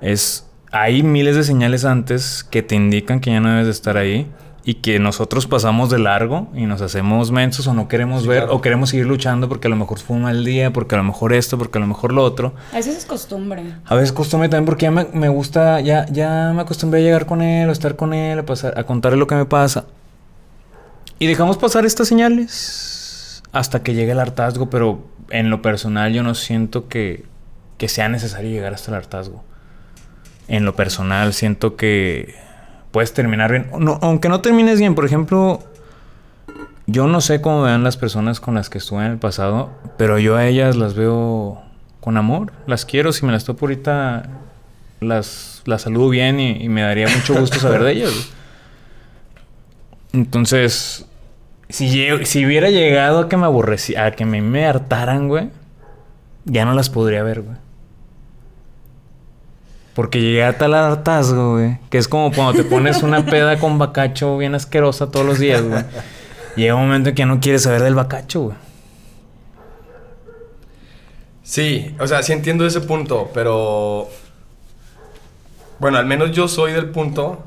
[0.00, 3.98] Es hay miles de señales antes que te indican que ya no debes de estar
[3.98, 4.26] ahí
[4.64, 8.44] y que nosotros pasamos de largo y nos hacemos mensos o no queremos Sí, ver
[8.44, 8.54] claro.
[8.56, 11.04] o queremos seguir luchando porque a lo mejor fue un mal día, porque a lo
[11.04, 12.54] mejor esto, porque a lo mejor lo otro.
[12.72, 13.64] A veces es costumbre.
[13.84, 17.26] A veces costumbre también porque ya me, me gusta, ya, ya me acostumbré a llegar
[17.26, 19.84] con él, a estar con él, a, pasar, a contarle lo que me pasa.
[21.18, 26.22] Y dejamos pasar estas señales hasta que llegue el hartazgo, pero en lo personal yo
[26.22, 27.24] no siento que,
[27.78, 29.44] que sea necesario llegar hasta el hartazgo.
[30.48, 32.34] En lo personal siento que
[32.90, 33.68] puedes terminar bien.
[33.78, 35.62] No, aunque no termines bien, por ejemplo,
[36.86, 40.18] yo no sé cómo vean las personas con las que estuve en el pasado, pero
[40.18, 41.62] yo a ellas las veo
[42.00, 42.52] con amor.
[42.66, 43.12] Las quiero.
[43.12, 44.28] Si me las topo ahorita,
[45.00, 48.30] las, las saludo bien y, y me daría mucho gusto saber de ellas.
[50.12, 51.06] Entonces,
[51.72, 55.48] si, si hubiera llegado a que me aborrecía, a que me, me hartaran, güey,
[56.44, 57.56] ya no las podría ver, güey.
[59.94, 61.78] Porque llegué a tal hartazgo, güey.
[61.90, 65.62] Que es como cuando te pones una peda con bacacho bien asquerosa todos los días,
[65.62, 65.82] güey.
[66.56, 68.56] Llega un momento en que ya no quieres saber del bacacho, güey.
[71.42, 74.08] Sí, o sea, sí entiendo ese punto, pero...
[75.78, 77.44] Bueno, al menos yo soy del punto,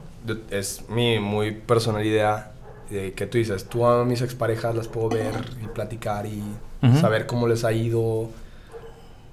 [0.52, 2.52] es mi muy personal idea,
[2.89, 6.43] de que tú dices, tú a mis exparejas las puedo ver y platicar y
[6.82, 7.00] Ujú.
[7.00, 8.30] saber cómo les ha ido.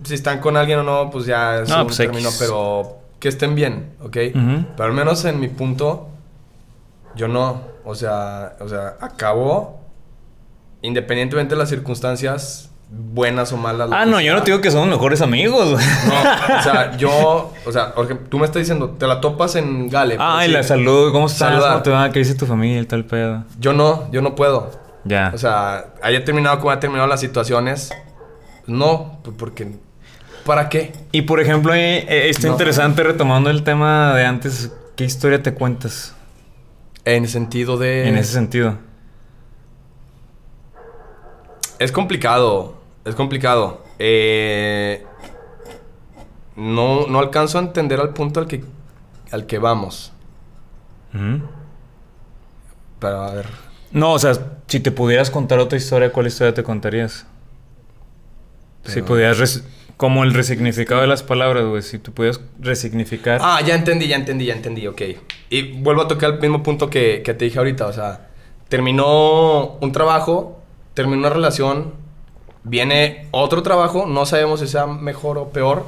[0.05, 2.37] Si están con alguien o no, pues ya es No, un pues, término, X.
[2.41, 4.17] pero que estén bien, ¿ok?
[4.35, 4.65] Ujú.
[4.77, 6.09] Pero al menos en mi punto,
[7.15, 7.61] yo no.
[7.85, 9.81] O sea, o sea, acabó,
[10.83, 13.89] independientemente de las circunstancias, buenas o malas.
[13.93, 15.71] Ah, no, yo no te digo que somos mejores amigos.
[15.71, 19.57] No, o sea, yo, o sea, por ejemplo, tú me estás diciendo, te la topas
[19.57, 20.17] en Gale.
[20.21, 20.57] Ay, decir.
[20.57, 21.51] la salud, ¿cómo estás?
[21.51, 21.71] Saludar.
[21.73, 22.11] ¿Cómo te va?
[22.13, 23.45] ¿Qué dice tu familia y tal pedo?
[23.59, 24.71] Yo no, yo no puedo.
[25.05, 25.31] Ya.
[25.35, 27.91] O sea, haya terminado como haya terminado las situaciones,
[28.67, 29.73] no, pues porque,
[30.47, 30.93] ¿para qué?
[31.11, 32.53] y por ejemplo, eh, eh, está No.
[32.53, 34.71] interesante retomando el tema de antes.
[34.95, 36.15] ¿Qué historia te cuentas
[37.07, 38.07] En sentido de...
[38.09, 38.77] en ese sentido?
[41.79, 43.83] Es complicado, es complicado.
[43.99, 45.05] Eh,
[46.57, 48.65] no, no alcanzo a entender al punto al que,
[49.31, 50.13] al que vamos.
[51.15, 51.43] Ujú.
[52.99, 53.47] Pero a ver,
[53.91, 54.33] No, o sea,
[54.67, 57.27] si te pudieras contar otra historia, ¿cuál historia te contarías?
[58.85, 59.65] Si pudieras...
[59.97, 61.83] Como el resignificado de las palabras, güey.
[61.83, 63.39] Si tú pudieras resignificar...
[63.41, 65.01] Ah, ya entendí, ya entendí, ya entendí, ok.
[65.49, 68.29] Y vuelvo a tocar el mismo punto que, que te dije ahorita, o sea,
[68.69, 70.61] terminó un trabajo,
[70.95, 71.93] terminó una relación,
[72.65, 75.85] viene otro trabajo, no sabemos si sea mejor o peor.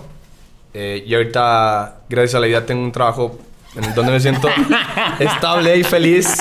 [0.73, 3.39] Eh, y ahorita, gracias a la vida, tengo un trabajo
[3.77, 4.49] en donde me siento
[5.19, 6.37] estable y feliz.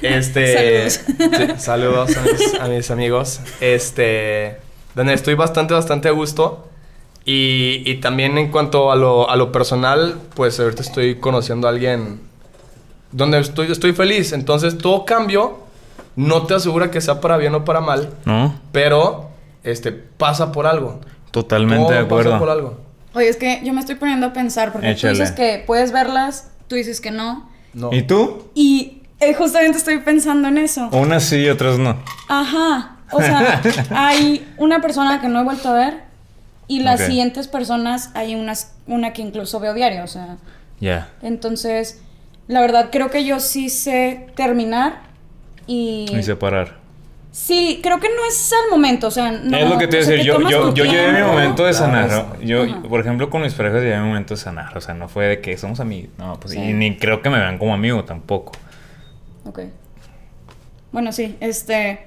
[0.00, 1.36] Este, Saludos.
[1.36, 3.40] sí, saludos a mis, a mis amigos.
[3.60, 4.58] Este,
[4.94, 6.68] donde estoy bastante, bastante a gusto.
[7.26, 11.70] Y, y también en cuanto a lo, a lo personal, pues ahorita estoy conociendo a
[11.70, 12.20] alguien
[13.12, 14.32] donde estoy, estoy feliz.
[14.32, 15.58] Entonces, todo cambio
[16.16, 18.54] no te asegura que sea para bien o para mal, ¿No?
[18.72, 19.30] pero
[19.64, 21.00] este, pasa por algo.
[21.30, 22.30] Totalmente Todo de acuerdo.
[22.30, 22.80] Pasa por algo.
[23.14, 25.14] Oye, es que yo me estoy poniendo a pensar, porque Échale.
[25.14, 27.48] tú dices que puedes verlas, tú dices que no.
[27.72, 27.92] No.
[27.92, 28.48] ¿Y tú?
[28.54, 30.88] Y eh, justamente estoy pensando en eso.
[30.92, 31.96] Unas sí y otras no.
[32.28, 32.96] Ajá.
[33.12, 36.04] O sea, hay una persona que no he vuelto a ver
[36.66, 37.06] y las Ok.
[37.06, 40.02] siguientes personas hay unas, una que incluso veo diario.
[40.04, 40.36] O sea,
[40.80, 41.10] Ya.
[41.22, 42.00] Entonces,
[42.48, 45.02] la verdad creo que yo sí sé terminar
[45.66, 46.06] y...
[46.12, 46.78] Y separar.
[47.34, 49.56] Sí, creo que no es al momento, o sea, no...
[49.56, 50.24] es lo que te iba a decir.
[50.24, 52.38] Yo, yo, yo llevé mi momento de sanar.
[52.40, 52.82] Yo, Ajá.
[52.82, 54.78] por ejemplo, con mis parejas llevé mi momento de sanar.
[54.78, 56.12] O sea, no fue de que somos amigos.
[56.16, 56.60] No, pues Sí.
[56.60, 58.52] y ni creo que me vean como amigo tampoco.
[59.46, 59.62] Ok.
[60.92, 62.06] Bueno, sí, este...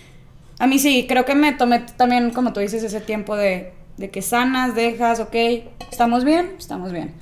[0.58, 4.10] a mí sí, creo que me tomé también, como tú dices, ese tiempo de, de
[4.10, 5.34] que sanas, dejas, ok,
[5.90, 6.56] ¿estamos bien?
[6.58, 7.14] Estamos bien.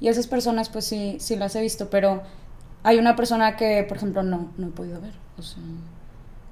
[0.00, 2.22] Y esas personas, pues sí, sí las he visto, pero
[2.82, 5.12] hay una persona que, por ejemplo, no, no he podido ver.
[5.38, 5.58] O sea,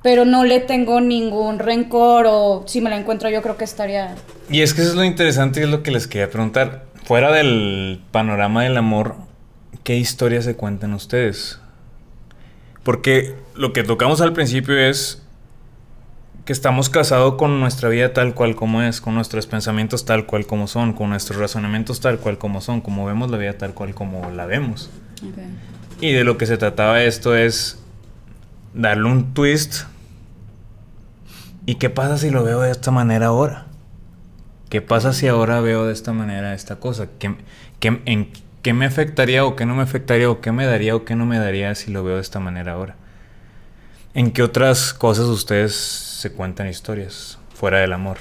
[0.02, 4.14] pero no le tengo ningún rencor o si me la encuentro yo creo que estaría...
[4.50, 6.84] Y es que eso es lo interesante y es lo que les quería preguntar.
[7.04, 9.16] Fuera del panorama del amor,
[9.84, 11.60] ¿qué historias se cuentan ustedes?
[12.82, 15.22] Porque lo que tocamos al principio es
[16.44, 20.46] que estamos casados con nuestra vida tal cual como es, con nuestros pensamientos tal cual
[20.46, 23.94] como son, con nuestros razonamientos tal cual como son, como vemos la vida tal cual
[23.94, 24.90] como la vemos.
[26.00, 27.78] Y de lo que se trataba esto es
[28.74, 29.84] darle un twist.
[31.66, 33.66] ¿Y qué pasa si lo veo de esta manera ahora?
[34.68, 37.06] ¿Qué pasa si ahora veo de esta manera esta cosa?
[37.18, 37.36] ¿Qué,
[37.80, 38.30] qué- en,
[38.62, 41.26] ¿Qué me afectaría o qué no me afectaría o qué me daría o qué no
[41.26, 42.94] me daría si lo veo de esta manera ahora?
[44.14, 48.18] ¿En qué otras cosas ustedes se cuentan historias fuera del amor?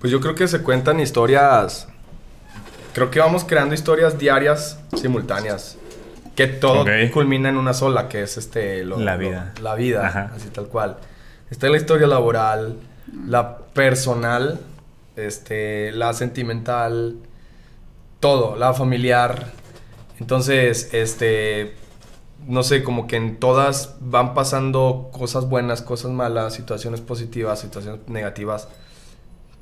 [0.00, 1.86] Pues yo creo que se cuentan historias.
[2.92, 5.78] Creo que vamos creando historias diarias simultáneas.
[6.34, 8.84] Que todo culmina en una sola, que es este.
[8.84, 9.52] lo- La lo- vida.
[9.60, 10.32] la vida, Ajá.
[10.34, 10.96] así tal cual.
[11.52, 12.78] Está la historia laboral,
[13.26, 14.58] la personal,
[15.16, 17.16] este, la sentimental,
[18.20, 19.52] todo, la familiar.
[20.18, 21.74] Entonces, este.
[22.48, 28.00] No sé, como que en todas van pasando cosas buenas, cosas malas, situaciones positivas, situaciones
[28.08, 28.68] negativas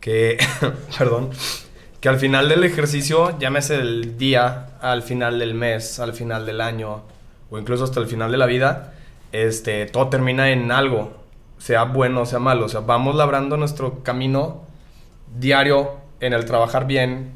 [0.01, 0.39] que,
[0.97, 1.31] perdón,
[2.01, 6.61] que al final del ejercicio, llámese el día, al final del mes, al final del
[6.61, 7.03] año,
[7.51, 8.95] o incluso hasta el final de la vida,
[9.33, 11.20] este, todo termina en algo,
[11.61, 14.63] sea bueno o sea malo, o sea, vamos labrando nuestro camino
[15.39, 17.33] diario en el trabajar bien,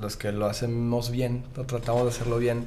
[0.00, 2.64] los que lo hacemos bien, lo tratamos de hacerlo bien,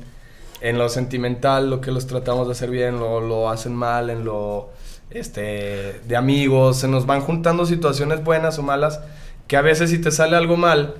[0.62, 4.23] en lo sentimental, lo que los tratamos de hacer bien, lo, lo hacen mal, en
[4.23, 4.69] lo
[5.10, 9.01] este, de amigos, se nos van juntando situaciones buenas o malas,
[9.47, 10.95] que a veces si te sale algo mal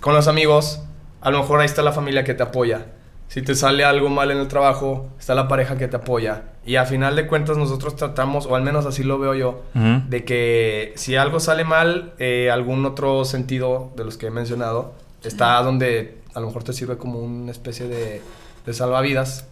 [0.00, 0.82] con los amigos,
[1.20, 2.86] a lo mejor ahí está la familia que te apoya.
[3.30, 6.42] Si te sale algo mal en el trabajo, está la pareja que te apoya.
[6.66, 10.24] Y a final de cuentas nosotros tratamos, o al menos así lo veo yo, de
[10.24, 15.62] que si algo sale mal, eh, algún otro sentido de los que he mencionado está
[15.62, 18.20] donde a lo mejor te sirve como una especie de,
[18.66, 19.46] de salvavidas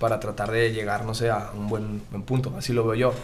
[0.00, 2.52] para tratar de llegar, no sé, a un buen, buen punto.
[2.58, 3.14] Así lo veo yo.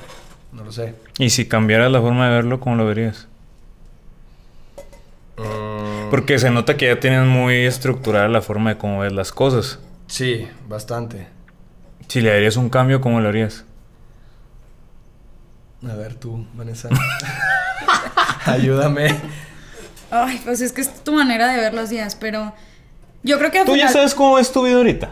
[0.52, 0.94] No lo sé.
[1.18, 3.26] Y si cambiaras la forma de verlo, ¿cómo lo verías?
[5.36, 9.32] Mm, Porque se nota que ya tienes muy estructurada la forma de cómo ves las
[9.32, 9.80] cosas.
[10.06, 11.28] Sí, bastante.
[12.08, 13.64] Si le darías un cambio, ¿cómo lo harías?
[15.88, 16.88] A ver tú, Vanessa.
[18.46, 19.08] Ayúdame.
[20.10, 22.54] Ay, pues es que es tu manera de ver los días, pero
[23.22, 25.10] yo creo que ¿Tú ya sabes cómo es tu vida ahorita?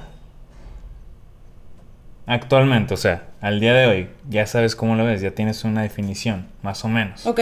[2.27, 5.83] Actualmente, o sea, al día de hoy, ya sabes cómo lo ves, ya tienes una
[5.83, 7.27] definición, más o menos.
[7.27, 7.41] Ok,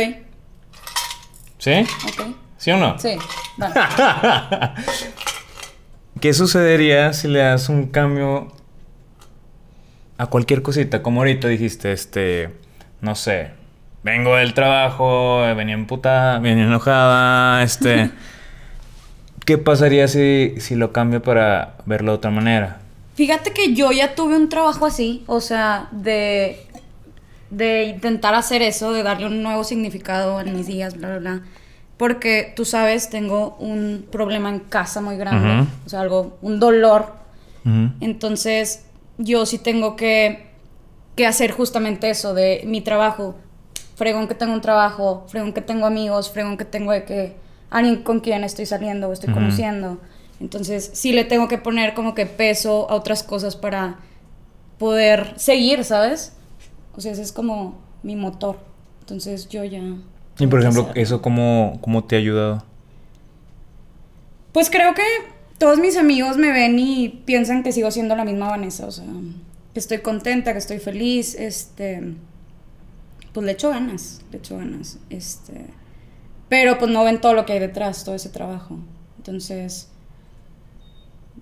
[1.58, 1.86] ¿Sí?
[2.08, 2.36] ok.
[2.58, 2.98] ¿Sí o no?
[2.98, 3.16] Sí,
[3.60, 4.74] va.
[6.22, 8.52] ¿Qué sucedería si le das un cambio
[10.18, 11.02] a cualquier cosita?
[11.02, 12.48] Como ahorita dijiste, este,
[13.00, 13.50] no sé,
[14.04, 18.12] vengo del trabajo, venía emputada, venía enojada, este...
[19.44, 22.78] ¿Qué pasaría si, si lo cambio para verlo de otra manera?
[23.16, 26.64] Fíjate que yo ya tuve un trabajo así, o sea, de,
[27.50, 31.42] de intentar hacer eso, de darle un nuevo significado en mis días, bla, bla, bla.
[32.02, 37.12] Porque tú sabes, tengo un problema en casa muy grande, o sea, algo, un dolor.
[38.00, 38.86] Entonces,
[39.18, 40.48] yo sí tengo que,
[41.14, 43.36] que hacer justamente eso de mi trabajo.
[43.94, 47.36] Fregón que tengo un trabajo, fregón que tengo amigos, fregón que tengo de que
[47.70, 49.98] alguien con quien estoy saliendo o estoy conociendo.
[50.40, 54.00] Entonces, sí le tengo que poner como que peso a otras cosas para
[54.76, 56.32] poder seguir, ¿sabes?
[56.96, 58.58] O sea, ese es como mi motor.
[59.02, 59.82] Entonces, yo ya...
[60.38, 60.90] Y por ejemplo.
[60.94, 62.64] ¿eso cómo, cómo te ha ayudado?
[64.52, 65.02] Pues creo que
[65.58, 69.06] todos mis amigos me ven y piensan que sigo siendo la misma Vanessa, o sea,
[69.72, 72.14] que estoy contenta, que estoy feliz, este,
[73.32, 75.66] pues le echo ganas, le echo ganas, este,
[76.48, 78.78] pero pues no ven todo lo que hay detrás, todo ese trabajo,
[79.18, 79.88] entonces,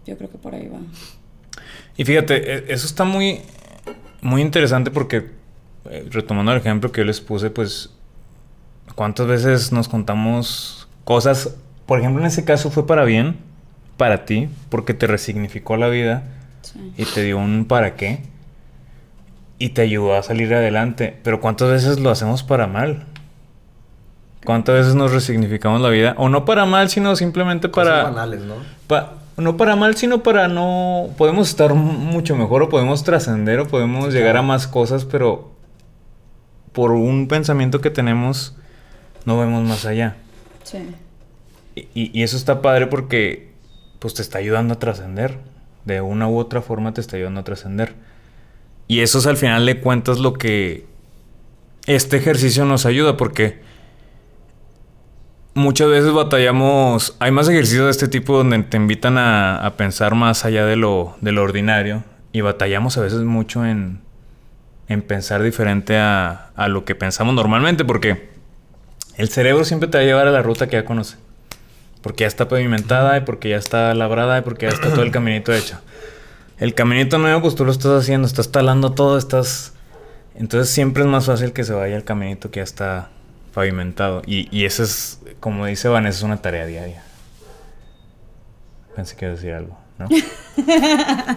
[0.05, 0.81] yo creo que por ahí va.
[1.96, 3.40] Y fíjate, e- eso está muy,
[4.20, 5.31] muy interesante porque,
[5.90, 7.90] eh, retomando el ejemplo que yo les puse, pues,
[9.00, 11.54] ¿cuántas veces nos contamos cosas?
[11.86, 13.38] Por ejemplo, en ese caso fue para bien,
[13.96, 16.22] para ti, porque te resignificó la vida
[16.60, 16.92] Sí.
[16.98, 18.20] y te dio un para qué
[19.58, 21.16] y te ayudó a salir adelante.
[21.22, 23.06] Pero ¿cuántas veces lo hacemos para mal?
[24.44, 26.14] ¿Cuántas veces nos resignificamos la vida?
[26.18, 28.02] O no para mal, sino simplemente Cosas para...
[28.04, 28.56] banales, ¿no?
[28.86, 31.06] Pa- no para mal, sino para no...
[31.16, 35.52] Podemos estar mucho mejor o podemos trascender o podemos llegar a más cosas, pero
[36.72, 38.54] por un pensamiento que tenemos
[39.24, 40.16] no vemos más allá.
[40.64, 40.78] Sí.
[41.94, 43.52] Y, eso está padre porque
[43.98, 45.38] pues te está ayudando a trascender.
[45.85, 47.94] De una u otra forma te está ayudando a trascender.
[48.87, 50.87] Y eso es al final de cuentas lo que
[51.87, 53.61] este ejercicio nos ayuda porque
[55.54, 60.14] muchas veces batallamos, hay más ejercicios de este tipo donde te invitan a, a pensar
[60.14, 64.00] más allá de lo, de lo ordinario y batallamos a veces mucho en,
[64.88, 68.30] en pensar diferente a, a lo que pensamos normalmente porque
[69.16, 71.16] el cerebro siempre te va a llevar a la ruta que ya conoce.
[72.03, 75.11] Porque ya está pavimentada y porque ya está labrada y porque ya está todo el
[75.11, 75.79] caminito hecho.
[76.59, 79.73] El caminito nuevo, pues tú lo estás haciendo, estás talando todo, estás...
[80.35, 83.11] Entonces siempre es más fácil que se vaya el caminito que ya está
[83.53, 84.23] pavimentado.
[84.27, 87.03] Y, y eso es, como dice Vanessa, es una tarea diaria.
[88.96, 90.09] Pensé que iba a decir algo, ¿no?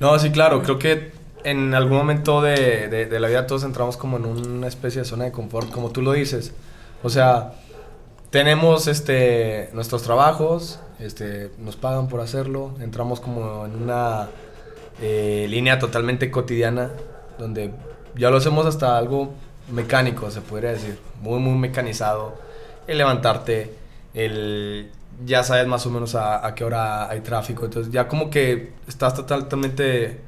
[0.00, 0.62] No, sí, claro.
[0.62, 1.12] Creo que
[1.44, 5.04] en algún momento de, de- de la vida todos entramos como en una especie de
[5.06, 6.52] zona de confort, como tú lo dices.
[7.02, 7.52] O sea,
[8.30, 14.28] tenemos este nuestros trabajos, este, nos pagan por hacerlo, entramos como en una
[15.00, 16.90] eh, línea totalmente cotidiana,
[17.38, 17.72] donde
[18.16, 19.34] ya lo hacemos hasta algo
[19.70, 22.34] mecánico, se podría decir, muy, muy mecanizado.
[22.86, 23.74] El levantarte,
[24.14, 24.90] el
[25.24, 29.14] ya sabes más o menos a, qué hora hay tráfico, entonces ya como que estás
[29.14, 30.20] totalmente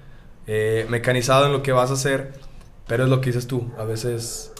[0.46, 2.32] eh, mecanizado en lo que vas a hacer,
[2.86, 4.53] pero es lo que dices tú, a veces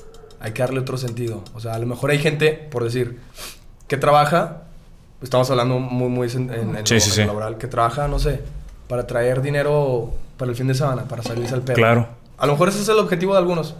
[0.45, 1.43] hay que darle otro sentido.
[1.55, 3.19] O sea, a lo mejor hay gente, por decir,
[3.89, 4.63] que trabaja,
[5.23, 7.25] estamos hablando muy, muy en, en- en Sí, lo, sí, en sí.
[7.25, 8.41] laboral, que trabaja, no sé,
[8.89, 11.77] para traer dinero para el fin de semana, para salirse al perro.
[11.77, 12.09] Claro.
[12.37, 13.75] A lo mejor ese es el objetivo de algunos.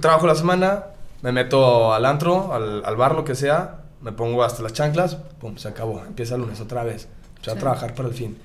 [0.00, 0.86] Trabajo la semana,
[1.22, 5.16] me meto al antro, al, al bar, lo que sea, me pongo hasta las chanclas,
[5.40, 6.02] pum, se acabó.
[6.06, 7.08] Empieza el lunes otra vez.
[7.40, 8.36] O sea, a trabajar para el fin.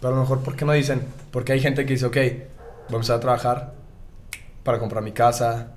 [0.00, 1.02] Pero a lo mejor, ¿por qué no dicen?
[1.30, 2.24] Porque hay gente que dice, ok, voy
[2.90, 3.72] a empezar a trabajar
[4.64, 5.68] para comprar mi casa,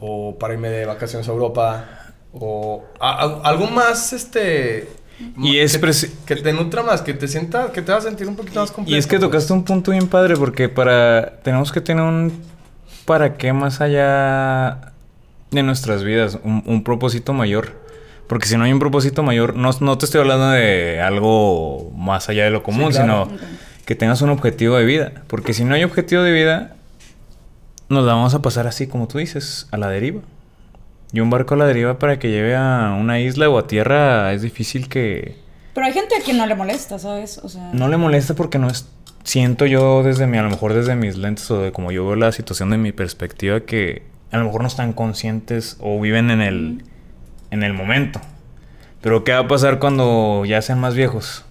[0.00, 1.84] o para irme de vacaciones a Europa,
[2.32, 4.88] o a- a- algo más, este...
[5.42, 5.90] Y es que,
[6.26, 8.70] que te nutra más, que te sienta, que te va a sentir un poquito más
[8.70, 8.94] completo.
[8.94, 9.30] Y es que pues.
[9.30, 12.42] tocaste un punto bien padre porque para tenemos que tener un
[13.06, 14.92] para qué más allá
[15.50, 17.72] de nuestras vidas, un, un propósito mayor.
[18.26, 22.28] Porque si no hay un propósito mayor, no, no te estoy hablando de algo más
[22.28, 23.26] allá de lo común, claro.
[23.30, 23.38] sino
[23.86, 25.12] que tengas un objetivo de vida.
[25.28, 26.75] Porque si no hay objetivo de vida,
[27.88, 30.22] nos la vamos a pasar así, como tú dices, a la deriva.
[31.12, 34.32] Y un barco a la deriva para que lleve a una isla o a tierra
[34.32, 35.36] es difícil que,
[35.72, 37.38] Pero hay gente a quien no le molesta, ¿sabes?
[37.42, 38.88] O sea, no le molesta porque no es.
[39.22, 42.16] Siento yo desde mi, a lo mejor desde mis lentes o de como yo veo
[42.16, 46.42] la situación de mi perspectiva, que a lo mejor no están conscientes o viven en
[46.42, 46.84] el,
[47.50, 48.20] en el momento.
[49.00, 51.45] Pero ¿qué va a pasar cuando ya sean más viejos?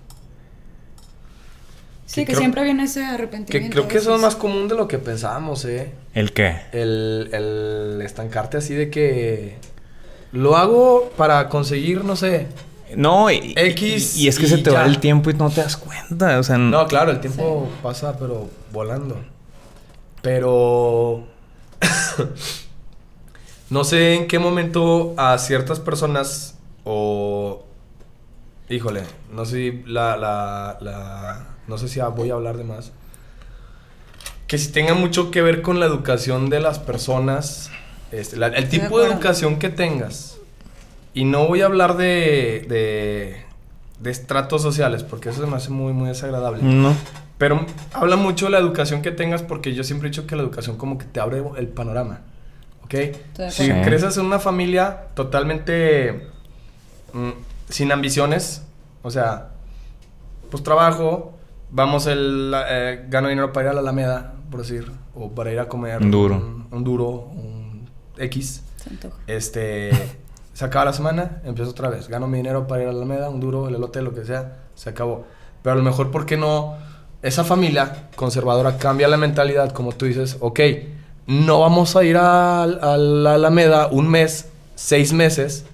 [2.15, 3.73] Sí, que que creo- siempre viene ese Que arrepentimiento.
[3.75, 5.91] creo que eso es más común de lo que pensábamos, ¿eh?
[6.13, 6.62] ¿El qué?
[6.71, 9.58] El, el estancarte así de que
[10.32, 12.47] lo hago para conseguir, no sé.
[12.95, 15.62] No, y, X y, y es que se te va el tiempo y no te
[15.62, 16.39] das cuenta.
[16.39, 19.17] O sea, No, claro, el tiempo pasa, pero volando.
[20.21, 21.23] Pero
[23.69, 27.63] no sé en qué momento a ciertas personas o
[28.69, 29.01] híjole,
[29.34, 32.91] no sé si la, la, la- no sé si voy a hablar de más.
[34.47, 37.71] Que si tenga mucho que ver con la educación de las personas,
[38.12, 40.38] este, la- el de tipo de educación que tengas.
[41.13, 43.41] Y no voy a hablar de, de,
[43.99, 46.62] de estratos sociales, porque eso se me hace muy, muy desagradable.
[46.62, 46.93] No.
[47.38, 50.43] Pero habla mucho de la educación que tengas, porque yo siempre he dicho que la
[50.43, 52.21] educación como que te abre el panorama.
[52.84, 52.93] ¿Ok?
[53.49, 56.28] Si creces en una familia totalmente
[57.13, 57.29] mm,
[57.69, 58.62] sin ambiciones,
[59.02, 59.50] o sea,
[60.52, 61.35] pues trabajo,
[61.71, 65.59] vamos, el, eh, gano dinero para ir a la Alameda, por decir, o para ir
[65.59, 66.35] a comer Un duro.
[66.35, 68.63] un, un duro, un X.
[68.77, 69.11] Se.
[69.27, 69.91] Este,
[70.53, 72.07] se acaba la semana, empiezo otra vez.
[72.07, 74.57] Gano mi dinero para ir a la Alameda, un duro, el elote, lo que sea,
[74.75, 75.25] se acabó.
[75.61, 76.75] Pero a lo mejor, ¿por qué no?
[77.21, 80.59] Esa familia conservadora cambia la mentalidad, como tú dices, ok,
[81.27, 85.65] no vamos a ir a, a la Alameda un mes, seis meses,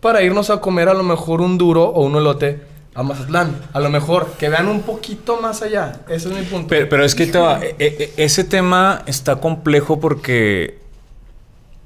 [0.00, 2.62] para irnos a comer a lo mejor un duro o un elote
[2.94, 3.56] a Mazatlán.
[3.72, 6.00] A lo mejor, que vean un poquito más allá.
[6.08, 6.68] Ese es mi punto.
[6.68, 10.78] Pero, pero es que te va- e- e- ese tema está complejo porque,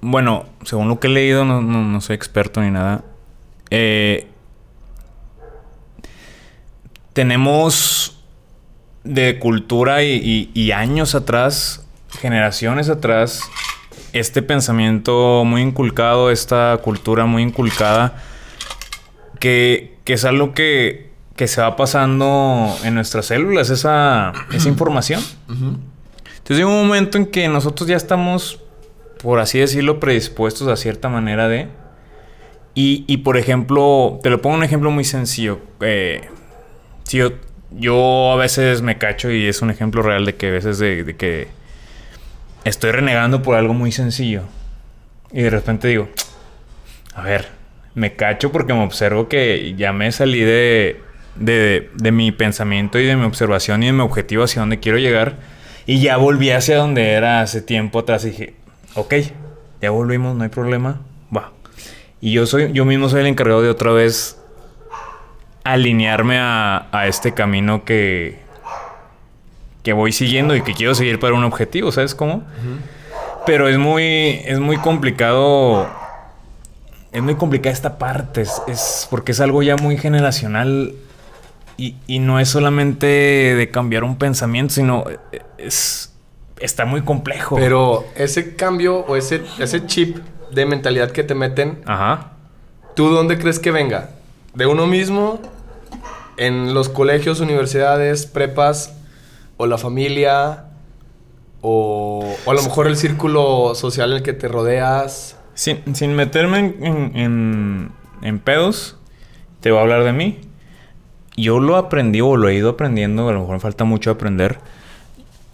[0.00, 3.02] bueno, según lo que he leído, no, no- no soy experto ni nada.
[3.70, 4.28] eh,
[7.12, 8.18] tenemos
[9.04, 11.84] de cultura y, y- y años atrás,
[12.20, 13.40] generaciones atrás,
[14.12, 18.22] este pensamiento muy inculcado, esta cultura muy inculcada,
[19.38, 25.22] que, que es algo que, que se va pasando en nuestras células, esa, esa información.
[25.48, 28.60] Entonces llega un momento en que nosotros ya estamos,
[29.22, 31.68] por así decirlo, predispuestos a cierta manera de...
[32.74, 35.60] Y, y, por ejemplo, te lo pongo un ejemplo muy sencillo.
[35.80, 36.28] Eh,
[37.04, 37.32] si yo,
[37.70, 41.02] yo a veces me cacho y es un ejemplo real de que a veces de,
[41.02, 41.48] de que
[42.64, 44.42] estoy renegando por algo muy sencillo.
[45.32, 46.08] Y de repente digo,
[47.14, 47.48] a ver,
[47.96, 51.00] me cacho porque me observo que ya me salí de,
[51.34, 54.98] de, de mi pensamiento y de mi observación y de mi objetivo hacia donde quiero
[54.98, 55.36] llegar.
[55.86, 58.54] Y ya volví hacia donde era hace tiempo atrás y dije,
[58.94, 59.14] ok,
[59.80, 61.00] ya volvimos, no hay problema,
[61.34, 61.52] va.
[62.20, 64.38] Y yo soy, yo mismo soy el encargado de otra vez
[65.64, 68.38] alinearme a, a este camino que,
[69.82, 72.44] que voy siguiendo y que quiero seguir para un objetivo, ¿sabes cómo?
[73.46, 75.88] Pero es muy, es muy complicado.
[77.16, 78.42] Es muy complicada esta parte.
[78.42, 80.94] Es, es porque es algo ya muy generacional.
[81.78, 85.04] Y, y no es solamente de cambiar un pensamiento, sino
[85.56, 86.12] es.
[86.60, 87.56] Está muy complejo.
[87.56, 90.18] Pero ese cambio o ese, ese chip
[90.50, 92.32] de mentalidad que te meten, Ajá.
[92.94, 94.10] ¿tú dónde crees que venga?
[94.52, 95.40] ¿De uno mismo?
[96.36, 98.94] ¿En los colegios, universidades, prepas?
[99.56, 100.64] ¿O la familia?
[101.62, 105.35] ¿O, o a lo mejor el círculo social en el que te rodeas?
[105.56, 107.90] Sin, sin meterme en, en,
[108.22, 108.98] en- pedos,
[109.60, 110.38] te voy a hablar de mí.
[111.36, 114.58] Yo lo aprendí o lo he ido aprendiendo, a lo mejor me falta mucho aprender.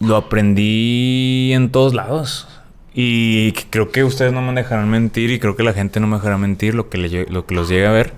[0.00, 2.48] Lo aprendí en todos lados.
[2.94, 6.16] Y creo que ustedes no me dejarán mentir y creo que la gente no me
[6.16, 8.12] dejará mentir lo que, le lo que los llega a ver.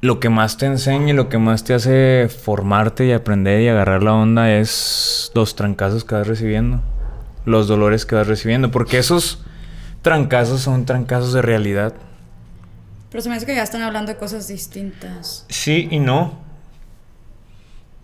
[0.00, 3.68] Lo que más te enseña y lo que más te hace formarte y aprender y
[3.68, 6.80] agarrar la onda es los trancazos que vas recibiendo.
[7.44, 8.70] Los dolores que vas recibiendo.
[8.70, 9.44] Porque esos
[10.02, 11.94] trancazos son trancazos de realidad.
[13.10, 15.44] Pero se me hace que ya están hablando de cosas distintas.
[15.48, 16.46] Sí y no.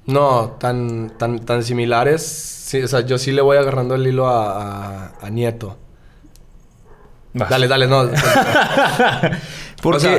[0.07, 2.22] No, tan, tan, tan similares.
[2.24, 5.76] Sí, o sea, yo sí le voy agarrando el hilo a, a- a Nieto.
[7.32, 7.49] Vas.
[7.51, 8.09] Dale, dale, no.
[9.82, 10.18] Porque O sea,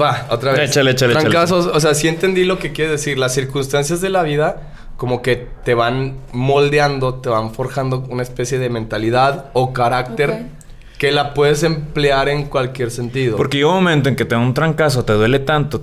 [0.00, 0.70] va, otra vez.
[0.70, 1.30] Échale, échale, échale.
[1.30, 3.18] Trancazos, o sea, sí entendí lo que quiere decir.
[3.18, 8.58] Las circunstancias de la vida como que te van moldeando, te van forjando una especie
[8.58, 10.55] de mentalidad o carácter Ok.
[10.98, 13.36] Que la puedes emplear en cualquier sentido.
[13.36, 15.82] Porque llega un momento en que te da un trancazo, te duele tanto,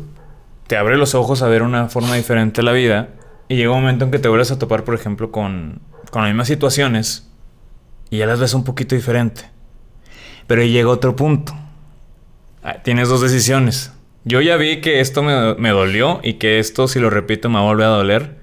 [0.68, 3.10] te abre los ojos a ver una forma diferente de la vida.
[3.48, 6.32] Y llega un momento en que te vuelves a topar, por ejemplo, con, con las
[6.32, 7.30] mismas situaciones
[8.10, 9.42] y ya las ves un poquito diferente.
[10.48, 11.54] Pero ahí llega otro punto.
[12.64, 13.92] Ah, Tienes dos decisiones.
[14.24, 17.60] Yo ya vi que esto me, me dolió y que esto, si lo repito, me
[17.60, 18.38] volver a doler.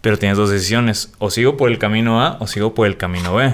[0.00, 1.12] Pero tienes dos decisiones.
[1.18, 3.52] O sigo por el camino A o sigo por el camino B.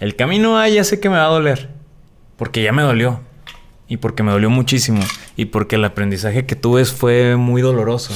[0.00, 1.68] El camino A ya sé que me va a doler.
[2.36, 3.20] Porque ya me dolió.
[3.88, 5.00] Y porque me dolió muchísimo.
[5.36, 8.14] Y porque el aprendizaje que tuve fue muy doloroso.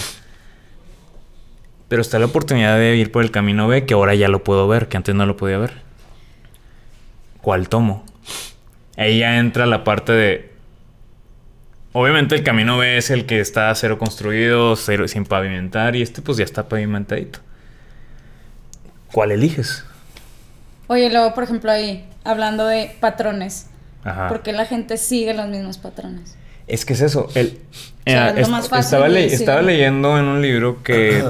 [1.89, 4.68] Pero está la oportunidad de ir por el camino B que ahora ya lo puedo
[4.68, 5.83] ver, que antes no lo podía ver.
[7.41, 8.07] ¿Cuál tomo?
[8.97, 10.53] Ahí ya entra la parte de...
[11.93, 15.97] Obviamente el camino B es el que está cero construido, cero, sin pavimentar.
[15.97, 17.41] Y este pues ya está pavimentadito.
[19.11, 19.85] ¿Cuál eliges?
[20.93, 23.66] Oye, luego, por ejemplo, ahí, hablando de patrones.
[24.05, 24.28] Ajá.
[24.28, 26.36] ¿Por qué la gente sigue los mismos patrones?
[26.66, 27.28] Es que es eso.
[27.34, 27.59] El,
[28.05, 29.09] sea, eh, es lo más fácil estaba,
[29.62, 31.22] le- leyendo en un libro que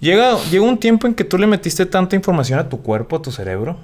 [0.00, 3.22] llega, llega un tiempo en que tú le metiste tanta información a tu cuerpo, a
[3.22, 3.78] tu cerebro,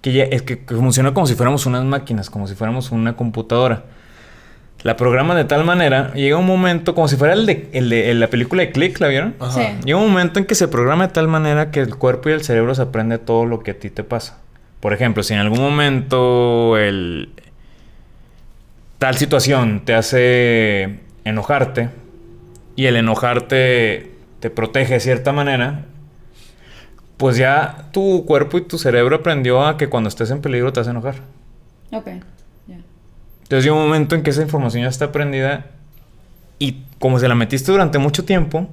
[0.00, 3.16] que, ya, es que, que funciona como si fuéramos unas máquinas, como si fuéramos una
[3.16, 3.84] computadora.
[4.82, 8.14] La programa de tal manera, llega un momento, como si fuera el de, el de
[8.14, 9.34] la película de Click, ¿la vieron?
[9.38, 9.52] Ajá.
[9.60, 9.66] Sí.
[9.84, 12.42] Llega un momento en que se programa de tal manera que el cuerpo y el
[12.42, 14.38] cerebro se aprende todo lo que a ti te pasa.
[14.80, 17.28] Por ejemplo, si en algún momento el
[18.98, 21.90] tal situación te hace enojarte
[22.76, 24.10] y el enojarte
[24.40, 25.84] te protege de cierta manera,
[27.18, 30.80] pues ya tu cuerpo y tu cerebro aprendió a que cuando estés en peligro te
[30.80, 31.16] vas a enojar.
[31.92, 32.08] Ok.
[33.50, 35.66] Entonces llega un momento en que esa información ya está aprendida
[36.60, 38.68] y como se la metiste durante mucho tiempo,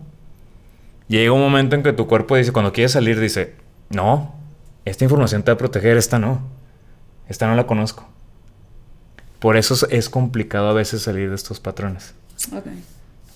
[1.07, 3.55] llega un momento en que tu cuerpo dice, cuando quieres salir, dice,
[3.89, 4.36] no,
[4.86, 6.41] esta información te va a proteger, esta no,
[7.28, 8.07] esta no la conozco.
[9.39, 12.13] Por eso es- es complicado a veces salir de estos patrones,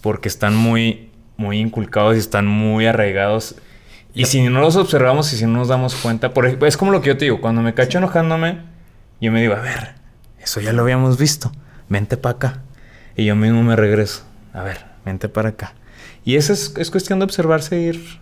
[0.02, 3.56] porque están muy, muy inculcados y están muy arraigados.
[4.14, 6.92] Y si no los observamos y si no nos damos cuenta, por ejemplo, es como
[6.92, 8.60] lo que yo te digo, cuando me cacho enojándome,
[9.20, 10.01] yo me digo, a ver,
[10.44, 11.52] eso ya lo habíamos visto,
[11.90, 12.62] vente para acá.
[13.16, 14.24] Y yo mismo me regreso,
[14.54, 15.74] a ver, vente para acá.
[16.24, 18.20] Y eso es, es cuestión de observarse e ir.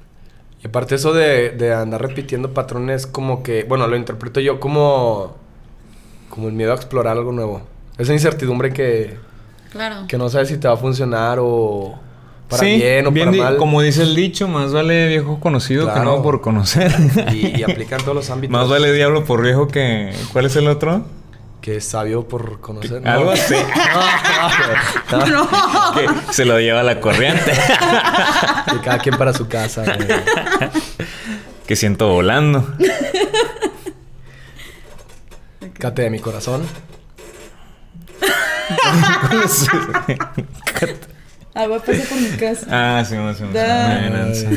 [0.64, 5.38] Y aparte eso de, de andar repitiendo patrones como que, bueno, lo interpreto yo como
[6.30, 7.62] como el miedo a explorar algo nuevo.
[7.98, 9.18] Esa incertidumbre que,
[9.72, 10.06] Claro.
[10.08, 11.98] que no sabes si te va a funcionar o
[12.50, 13.58] para Sí, bien o para di- mal.
[13.58, 16.06] Como dice el dicho, más vale viejo conocido que Claro.
[16.10, 16.92] nuevo por conocer.
[17.34, 18.52] Y, y aplica en todos los ámbitos.
[18.52, 20.14] más vale diablo por viejo que...
[20.32, 21.04] ¿Cuál es el otro?
[21.70, 23.00] Que es sabio por conocer.
[23.00, 23.12] No.
[23.12, 23.54] Algo así.
[25.12, 25.48] No, no, no.
[25.94, 27.54] que se lo lleva la corriente.
[28.72, 29.84] Que cada quien para su casa.
[31.68, 32.68] que siento volando.
[35.78, 36.66] Cate de mi corazón.
[41.54, 42.66] Agua pasa por mi casa.
[42.72, 43.44] ah, sí, sí,
[44.34, 44.48] sí.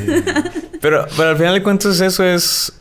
[0.81, 2.73] Pero, pero al final de cuentas eso es...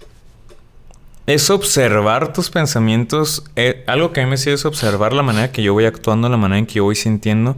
[1.31, 3.45] Es observar tus pensamientos.
[3.55, 6.27] Eh, algo que a mí me sirve es observar la manera que yo voy actuando,
[6.27, 7.55] la manera en que yo voy sintiendo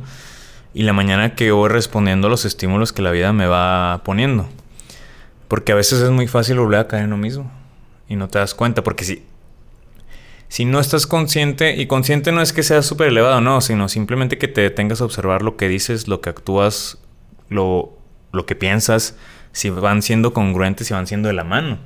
[0.75, 4.03] y la manera que yo voy respondiendo a los estímulos que la vida me va
[4.05, 4.47] poniendo.
[5.47, 7.51] Porque a veces es muy fácil volver a caer en lo mismo
[8.07, 8.83] y no te das cuenta.
[8.83, 9.23] Porque si,
[10.49, 14.37] si no estás consciente, y consciente no es que seas súper elevado, no, sino simplemente
[14.37, 16.99] que te detengas a observar lo que dices, lo que actúas,
[17.49, 17.97] lo,
[18.33, 19.17] lo que piensas,
[19.51, 21.79] si van siendo congruentes, si van siendo de la mano.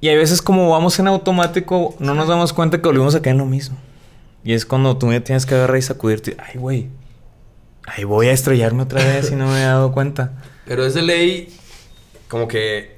[0.00, 3.34] Y hay veces como vamos en automático, no nos damos cuenta que volvimos a caer
[3.34, 3.76] en lo mismo.
[4.44, 6.36] Y es cuando tú ya tienes que agarrar y sacudirte.
[6.38, 6.88] Ay, güey.
[7.86, 10.32] Ay, voy a estrellarme otra vez y no me he dado cuenta.
[10.66, 11.56] Pero es de ley
[12.28, 12.96] como que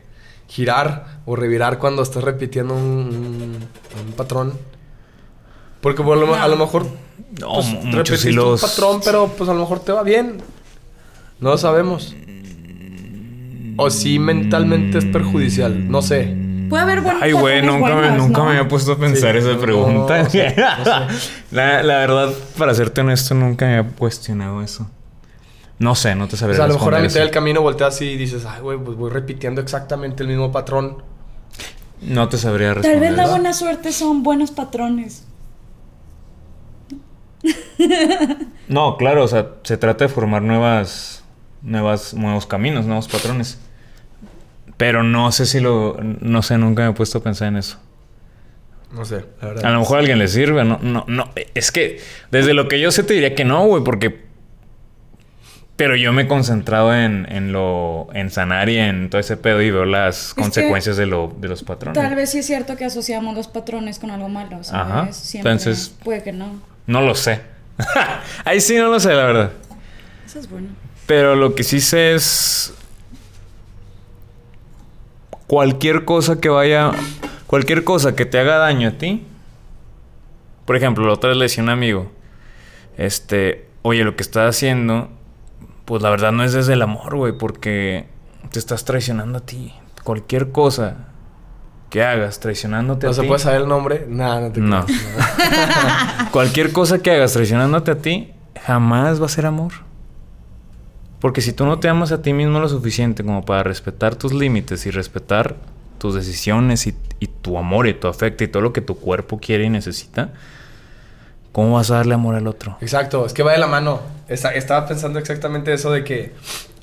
[0.49, 3.64] girar o revirar cuando estás repitiendo un,
[4.16, 4.55] patrón.
[5.80, 6.86] Porque a lo mejor
[7.40, 8.62] No, pues, repetiste los...
[8.62, 10.38] un patrón, pero pues a lo mejor te va bien.
[11.40, 12.14] No lo sabemos.
[13.76, 16.47] O si mentalmente es perjudicial, no sé.
[16.68, 18.44] Puede haber buenos Ay, güey, nunca, me, buenos, nunca ¿no?
[18.44, 20.22] me había puesto a pensar Sí, esa no, pregunta.
[20.22, 21.06] no sé, no
[21.52, 24.88] la, la verdad, para serte honesto, nunca me había cuestionado eso.
[25.78, 28.00] No sé, no te O sabría sea, a lo mejor a mitad del camino volteas
[28.02, 31.02] y dices, ay, güey, pues voy repitiendo exactamente el mismo patrón.
[32.00, 33.00] No te sabría Tal responder.
[33.00, 35.24] vez la buena suerte son buenos patrones.
[38.68, 41.22] No, claro, o sea, se trata de formar nuevas,
[41.62, 43.58] nuevas, nuevos caminos, nuevos patrones.
[44.79, 47.79] Pero no sé si lo, no sé, nunca me he puesto a pensar en eso.
[48.93, 49.66] No sé, la verdad.
[49.66, 51.31] A lo mejor a alguien le sirve, no, no, no.
[51.55, 52.01] Es que
[52.31, 54.26] desde lo que yo sé te diría que no, güey, porque.
[55.76, 59.62] Pero yo me he concentrado en, en lo, en sanar y en todo ese pedo
[59.62, 62.01] y veo las consecuencias de lo, de los patrones.
[62.03, 64.64] Tal vez sí es cierto que asociamos los patrones con algo malo.
[64.64, 64.70] ¿sabes?
[64.72, 65.12] Ajá.
[65.12, 66.61] Siempre Entonces- Puede que no.
[66.89, 67.43] No lo sé.
[68.45, 69.51] Ahí sí no lo sé, la verdad.
[70.26, 70.68] Eso es bueno.
[71.07, 72.74] Pero lo que sí sé es.
[75.49, 76.92] Cualquier cosa que vaya.
[77.49, 79.26] Cualquier cosa que te haga daño a ti.
[80.66, 82.12] Por ejemplo, la otra vez le decía a un amigo.
[82.96, 83.66] Este.
[83.82, 85.09] Oye, lo que estás haciendo.
[85.84, 87.32] Pues la verdad no es desde el amor, güey.
[87.36, 88.07] Porque
[88.53, 89.72] te estás traicionando a ti.
[90.05, 91.07] Cualquier cosa
[91.90, 93.26] que hagas traicionándote ¿No a se ti.
[93.28, 94.05] puede saber el nombre?
[94.09, 94.80] Nah, no te No.
[94.80, 94.86] no.
[96.30, 98.32] Cualquier cosa que hagas traicionándote a ti,
[98.66, 99.72] jamás va a ser amor.
[101.20, 104.32] Porque si tú no te amas a ti mismo lo suficiente como para respetar tus
[104.32, 105.56] límites y respetar
[105.98, 109.38] tus decisiones y, y tu amor y tu afecto y todo lo que tu cuerpo
[109.40, 110.30] quiere y necesita,
[111.52, 112.76] ¿cómo vas a darle amor al otro?
[112.80, 114.00] Exacto, es que va de la mano.
[114.28, 116.32] Esta- estaba pensando exactamente eso de que,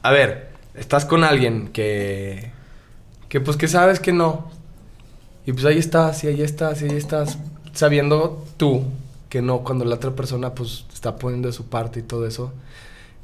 [0.01, 2.51] a ver, estás con alguien que,
[3.29, 4.49] que pues que sabes que no.
[5.45, 7.38] Y pues ahí estás, y ahí estás, y ahí estás,
[7.73, 8.83] sabiendo tú
[9.29, 12.51] que no, cuando la otra persona pues está poniendo de su parte y todo eso.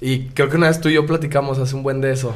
[0.02, 2.34] Y creo que una vez tú y yo platicamos hace un buen de eso.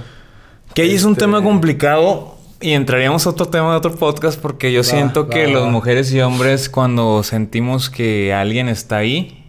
[0.74, 4.40] Que ahí es un Este- tema complicado y entraríamos a otro tema de otro podcast
[4.40, 8.70] porque yo Va, siento va, que va, las mujeres y hombres cuando sentimos que alguien
[8.70, 9.44] está ahí,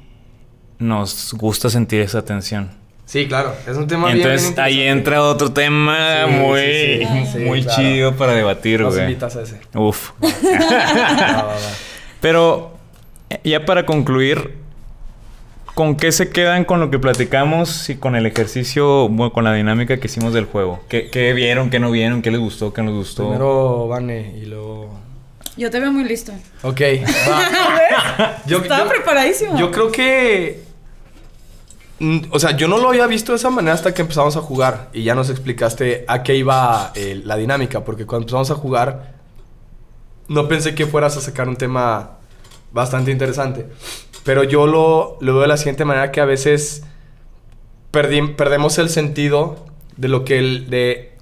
[0.78, 2.70] nos gusta sentir esa tensión.
[3.04, 7.38] Sí, claro, es un tema Entonces bien ahí entra otro tema Sí, muy, sí, sí.
[7.38, 7.82] Muy claro.
[7.82, 9.06] chido para debatir, Nos güey.
[9.06, 9.60] invitas a ese.
[9.74, 10.10] Uf.
[12.20, 12.76] Pero
[13.44, 14.54] ya para concluir,
[15.76, 19.52] ¿con qué se quedan con lo que platicamos y con el ejercicio, bueno, con la
[19.52, 20.80] dinámica que hicimos del juego?
[20.88, 23.24] ¿Qué, qué vieron, qué no vieron, qué les gustó, qué no les gustó?
[23.28, 24.90] Primero Vane y luego...
[25.56, 26.32] Yo te veo muy listo.
[26.62, 26.80] Ok,
[27.30, 28.42] va.
[28.46, 29.56] Yo, Estaba yo- preparadísimo.
[29.58, 30.62] Yo creo que.
[31.98, 34.40] mm, O sea, yo no lo había visto de esa manera hasta que empezamos a
[34.42, 34.90] jugar.
[34.92, 37.84] Y ya nos explicaste a qué iba eh, la dinámica.
[37.84, 39.14] Porque cuando empezamos a jugar,
[40.28, 42.18] no pensé que fueras a sacar un tema
[42.72, 43.66] bastante interesante.
[44.26, 46.82] Pero yo lo, lo veo de la siguiente manera: que a veces
[47.92, 49.64] perdi- perdemos el sentido
[49.96, 50.68] de lo que el.
[50.68, 51.12] de.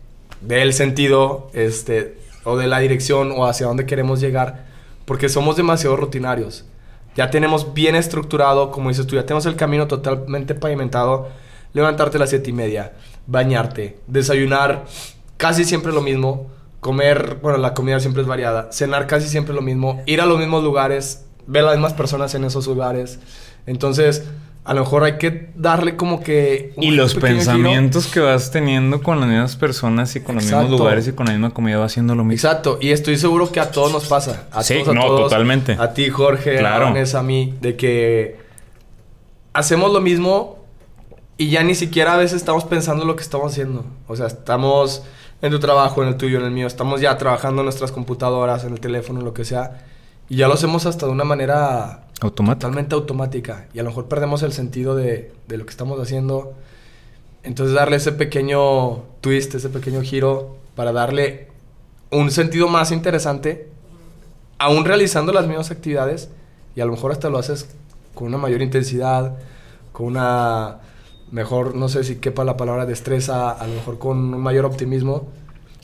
[0.41, 2.19] del sentido, este.
[2.43, 4.65] o de la dirección o hacia dónde queremos llegar.
[5.05, 6.65] Porque somos demasiado rutinarios.
[7.15, 11.29] Ya tenemos bien estructurado, como dices tú, ya tenemos el camino totalmente pavimentado.
[11.75, 12.93] levantarte a las siete y media,
[13.27, 14.85] bañarte, desayunar
[15.37, 16.47] casi siempre lo mismo,
[16.81, 20.39] comer, bueno, la comida siempre es variada, cenar casi siempre lo mismo, ir a los
[20.39, 23.19] mismos lugares, ver a las mismas personas en esos lugares.
[23.67, 24.25] Entonces,
[24.65, 26.73] a lo mejor hay que darle como que...
[26.79, 27.27] Y los giro.
[27.27, 31.27] pensamientos que vas teniendo con las mismas personas y con los mismos lugares y con
[31.27, 32.49] la misma comida va haciendo lo mismo.
[32.49, 34.45] Exacto, y estoy seguro que a todos nos pasa.
[34.53, 35.21] A Sí, todos, a no, todos.
[35.25, 35.77] totalmente.
[35.79, 36.87] A ti, Jorge, Claro.
[36.87, 38.39] a Vanessa, a mí, de que
[39.53, 40.59] hacemos lo mismo
[41.37, 43.85] y ya ni siquiera a veces estamos pensando lo que estamos haciendo.
[44.07, 45.03] O sea, estamos
[45.43, 48.65] en tu trabajo, en el tuyo, en el mío, estamos ya trabajando en nuestras computadoras,
[48.65, 49.85] en el teléfono, lo que sea,
[50.29, 52.59] y ya lo hacemos hasta de una manera Automático.
[52.61, 53.69] totalmente automática.
[53.75, 56.55] Y a lo mejor perdemos el sentido de, de lo que estamos haciendo.
[57.43, 61.49] Entonces darle ese pequeño twist, ese pequeño giro para darle
[62.11, 63.69] un sentido más interesante,
[64.59, 66.31] aún realizando las mismas actividades,
[66.75, 67.69] y a lo mejor hasta lo haces
[68.15, 69.37] con una mayor intensidad,
[69.93, 70.79] con una
[71.31, 75.29] mejor, no sé si quepa la palabra destreza, a lo mejor con un mayor optimismo,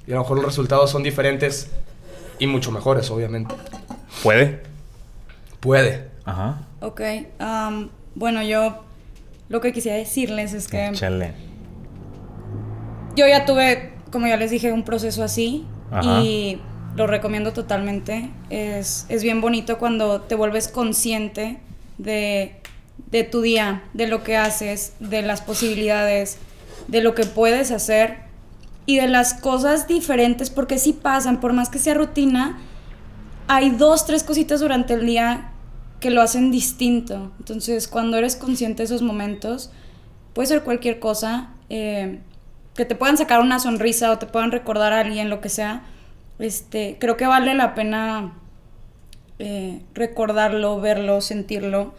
[0.07, 1.69] y a lo mejor los resultados son diferentes
[2.39, 3.55] y mucho mejores, obviamente.
[4.23, 4.63] ¿Puede?
[5.61, 6.09] Puede.
[6.25, 6.63] Ajá.
[6.81, 7.01] Ok,
[7.39, 8.85] am, bueno, yo
[9.49, 11.33] lo que quisiera decirles es que Échale.
[13.17, 16.21] yo ya tuve, como ya les dije, un proceso así Ajá.
[16.23, 16.61] y
[16.97, 18.31] lo recomiendo totalmente.
[18.49, 21.59] Es, es bien bonito cuando te vuelves consciente
[21.99, 22.57] de,
[23.11, 26.39] de tu día, de lo que haces, de las posibilidades,
[26.89, 28.19] de lo que puedes hacer
[28.87, 32.59] y de las cosas diferentes, porque sí pasan, por más que sea rutina,
[33.53, 35.51] hay dos, tres cositas durante el día
[35.99, 37.33] que lo hacen distinto.
[37.41, 39.73] Entonces, cuando eres consciente de esos momentos,
[40.35, 42.21] puede ser cualquier cosa, eh,
[42.77, 45.83] que te puedan sacar una sonrisa o te puedan recordar a alguien, lo que sea.
[46.39, 48.35] Este, creo que vale la pena
[49.41, 51.93] eh, recordarlo, verlo, sentirlo,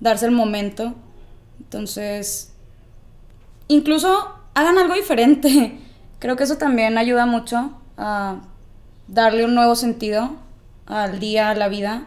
[0.00, 0.94] darse el momento.
[1.60, 2.54] Entonces,
[3.68, 5.76] incluso hagan algo diferente.
[6.18, 8.40] Creo que eso también ayuda mucho a
[9.06, 10.42] darle un nuevo sentido
[10.86, 12.06] al día, a la vida.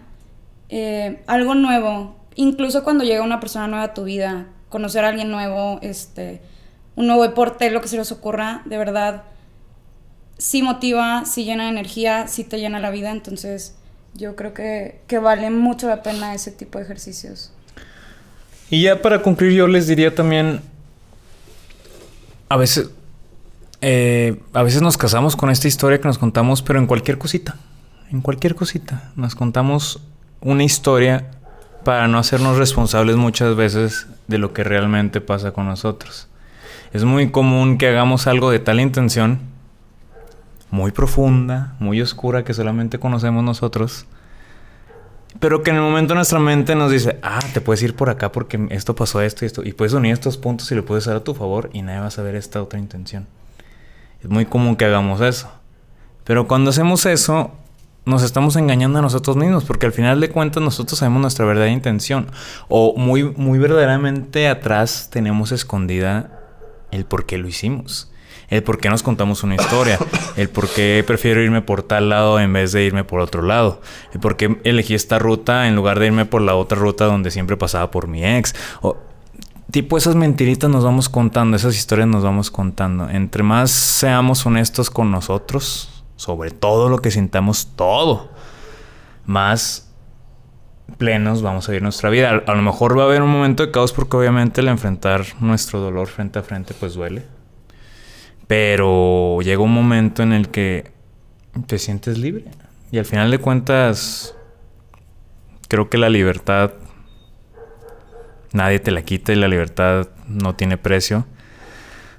[0.69, 5.31] Eh, algo nuevo, incluso cuando llega una persona nueva a tu vida, conocer a alguien
[5.31, 6.41] nuevo, este,
[6.95, 9.23] un nuevo deporte, lo que se les ocurra, de verdad,
[10.37, 13.75] sí motiva, sí llena de energía, sí te llena la vida, entonces
[14.13, 17.51] yo creo que, que vale mucho la pena ese tipo de ejercicios.
[18.69, 20.61] Y ya para concluir, yo les diría también.
[22.49, 22.89] A veces.
[23.81, 27.55] eh, a veces nos casamos con esta historia que nos contamos, pero en cualquier cosita.
[28.09, 29.11] En cualquier cosita.
[29.17, 30.01] Nos contamos
[30.39, 31.29] una historia
[31.83, 36.29] para no hacernos responsables muchas veces de lo que realmente pasa con nosotros.
[36.93, 39.39] Es muy común que hagamos algo de tal intención,
[40.71, 44.05] muy profunda, muy oscura, que solamente conocemos nosotros.
[45.41, 48.31] Pero que en el momento nuestra mente nos dice, ah, te puedes ir por acá
[48.31, 49.63] porque esto pasó esto y esto.
[49.65, 52.07] Y puedes unir estos puntos y lo puedes hacer a tu favor y nadie va
[52.07, 53.27] a saber esta otra intención.
[54.23, 55.51] Es muy común que hagamos eso.
[56.23, 57.51] Pero cuando hacemos eso,
[58.07, 61.73] nos estamos engañando a nosotros mismos porque al final de cuentas nosotros sabemos nuestra verdadera
[61.73, 62.27] intención.
[62.69, 66.39] O muy, muy verdaderamente atrás tenemos escondida
[66.91, 68.09] el por qué lo hicimos.
[68.47, 69.99] El por qué nos contamos una historia.
[70.37, 73.81] El por qué prefiero irme por tal lado en vez de irme por otro lado.
[74.13, 77.29] El por qué elegí esta ruta en lugar de irme por la otra ruta donde
[77.29, 78.55] siempre pasaba por mi ex.
[78.81, 78.95] O,
[79.69, 83.09] tipo esas mentiritas nos vamos contando, esas historias nos vamos contando.
[83.09, 88.29] Entre más seamos honestos con nosotros, sobre todo lo que sintamos, todo,
[89.25, 89.85] más
[90.97, 92.43] plenos vamos a vivir nuestra vida.
[92.45, 95.79] A, lo mejor va a haber un momento de caos porque obviamente el enfrentar nuestro
[95.79, 97.23] dolor frente a frente pues duele.
[98.47, 100.91] Pero llega un momento en el que
[101.67, 102.45] te sientes libre.
[102.91, 104.35] Y al final de cuentas,
[105.67, 106.71] creo que la libertad
[108.53, 111.25] nadie te la quita y la libertad no tiene precio.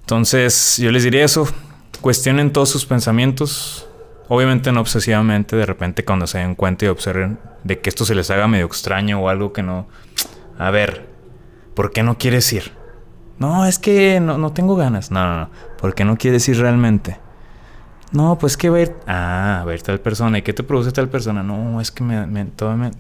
[0.01, 1.47] Entonces, yo les diría eso.
[2.01, 3.87] Cuestionen todos sus pensamientos.
[4.29, 5.57] Obviamente no obsesivamente.
[5.57, 8.67] De repente cuando se den cuenta y observen de que esto se les haga medio
[8.67, 9.89] extraño o algo que no...
[10.59, 11.09] A ver,
[11.75, 12.73] ¿por qué no quieres ir?
[13.39, 15.11] No, es que no, no tengo ganas.
[15.11, 15.51] No, no, no.
[15.81, 17.19] ¿Por qué no quieres ir realmente?
[18.13, 18.95] No, pues que va a ir...
[19.07, 20.39] Ah, a ver tal persona.
[20.39, 21.43] ¿Y qué te produce tal persona?
[21.43, 22.27] No, es que me...
[22.27, 22.91] me, todo me-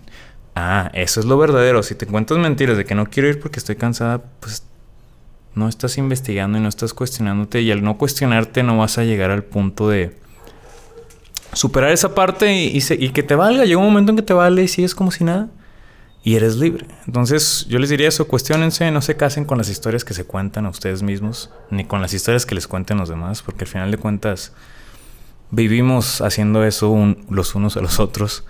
[0.55, 1.83] Ah, eso es lo verdadero.
[1.85, 4.65] Si te cuentas mentiras de que no quiero ir porque estoy cansada, pues
[5.59, 7.61] no estás investigando y no estás cuestionándote.
[7.63, 10.17] Y al no cuestionarte no vas a llegar al punto de
[11.53, 13.65] superar esa parte y, se- y que te valga.
[13.65, 15.49] Llega un momento en que te vale y sigues como si nada.
[16.23, 16.87] Y eres libre.
[17.07, 20.67] Entonces yo les diría eso, cuestionense, no se casen con las historias que se cuentan
[20.67, 23.91] a ustedes mismos, ni con las historias que les cuenten los demás, porque al final
[23.91, 24.53] de cuentas
[25.51, 26.95] vivimos haciendo eso
[27.31, 28.45] los unos a los otros.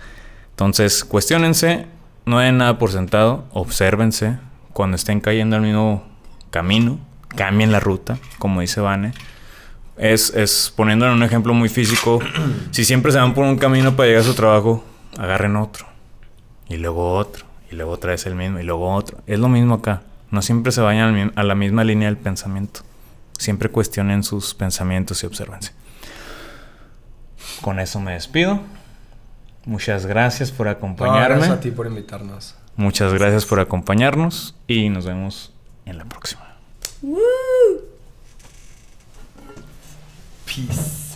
[0.50, 1.86] Entonces cuestionense,
[2.24, 4.38] no den nada por sentado, obsérvense
[4.72, 6.04] cuando estén cayendo al mismo
[6.50, 6.98] camino,
[7.36, 9.12] cambien la ruta, como dice Vane.
[9.96, 12.20] Es, es poniéndolo en un ejemplo muy físico,
[12.70, 14.84] si siempre se van por un camino para llegar a su trabajo,
[15.18, 15.86] agarren otro.
[16.68, 17.46] Y luego otro.
[17.70, 18.60] Y luego otra vez el mismo.
[18.60, 19.18] Y luego otro.
[19.26, 20.02] Es lo mismo acá.
[20.30, 22.80] No siempre se vayan a la misma línea del pensamiento.
[23.38, 25.72] Siempre cuestionen sus pensamientos y observanse.
[27.62, 28.60] Con eso me despido.
[29.64, 31.36] Muchas gracias por No, acompañarme.
[31.36, 32.54] gracias a ti por invitarnos.
[32.76, 35.52] Muchas gracias por acompañarnos y nos vemos
[35.90, 36.56] en la próxima.
[40.46, 41.07] Peace.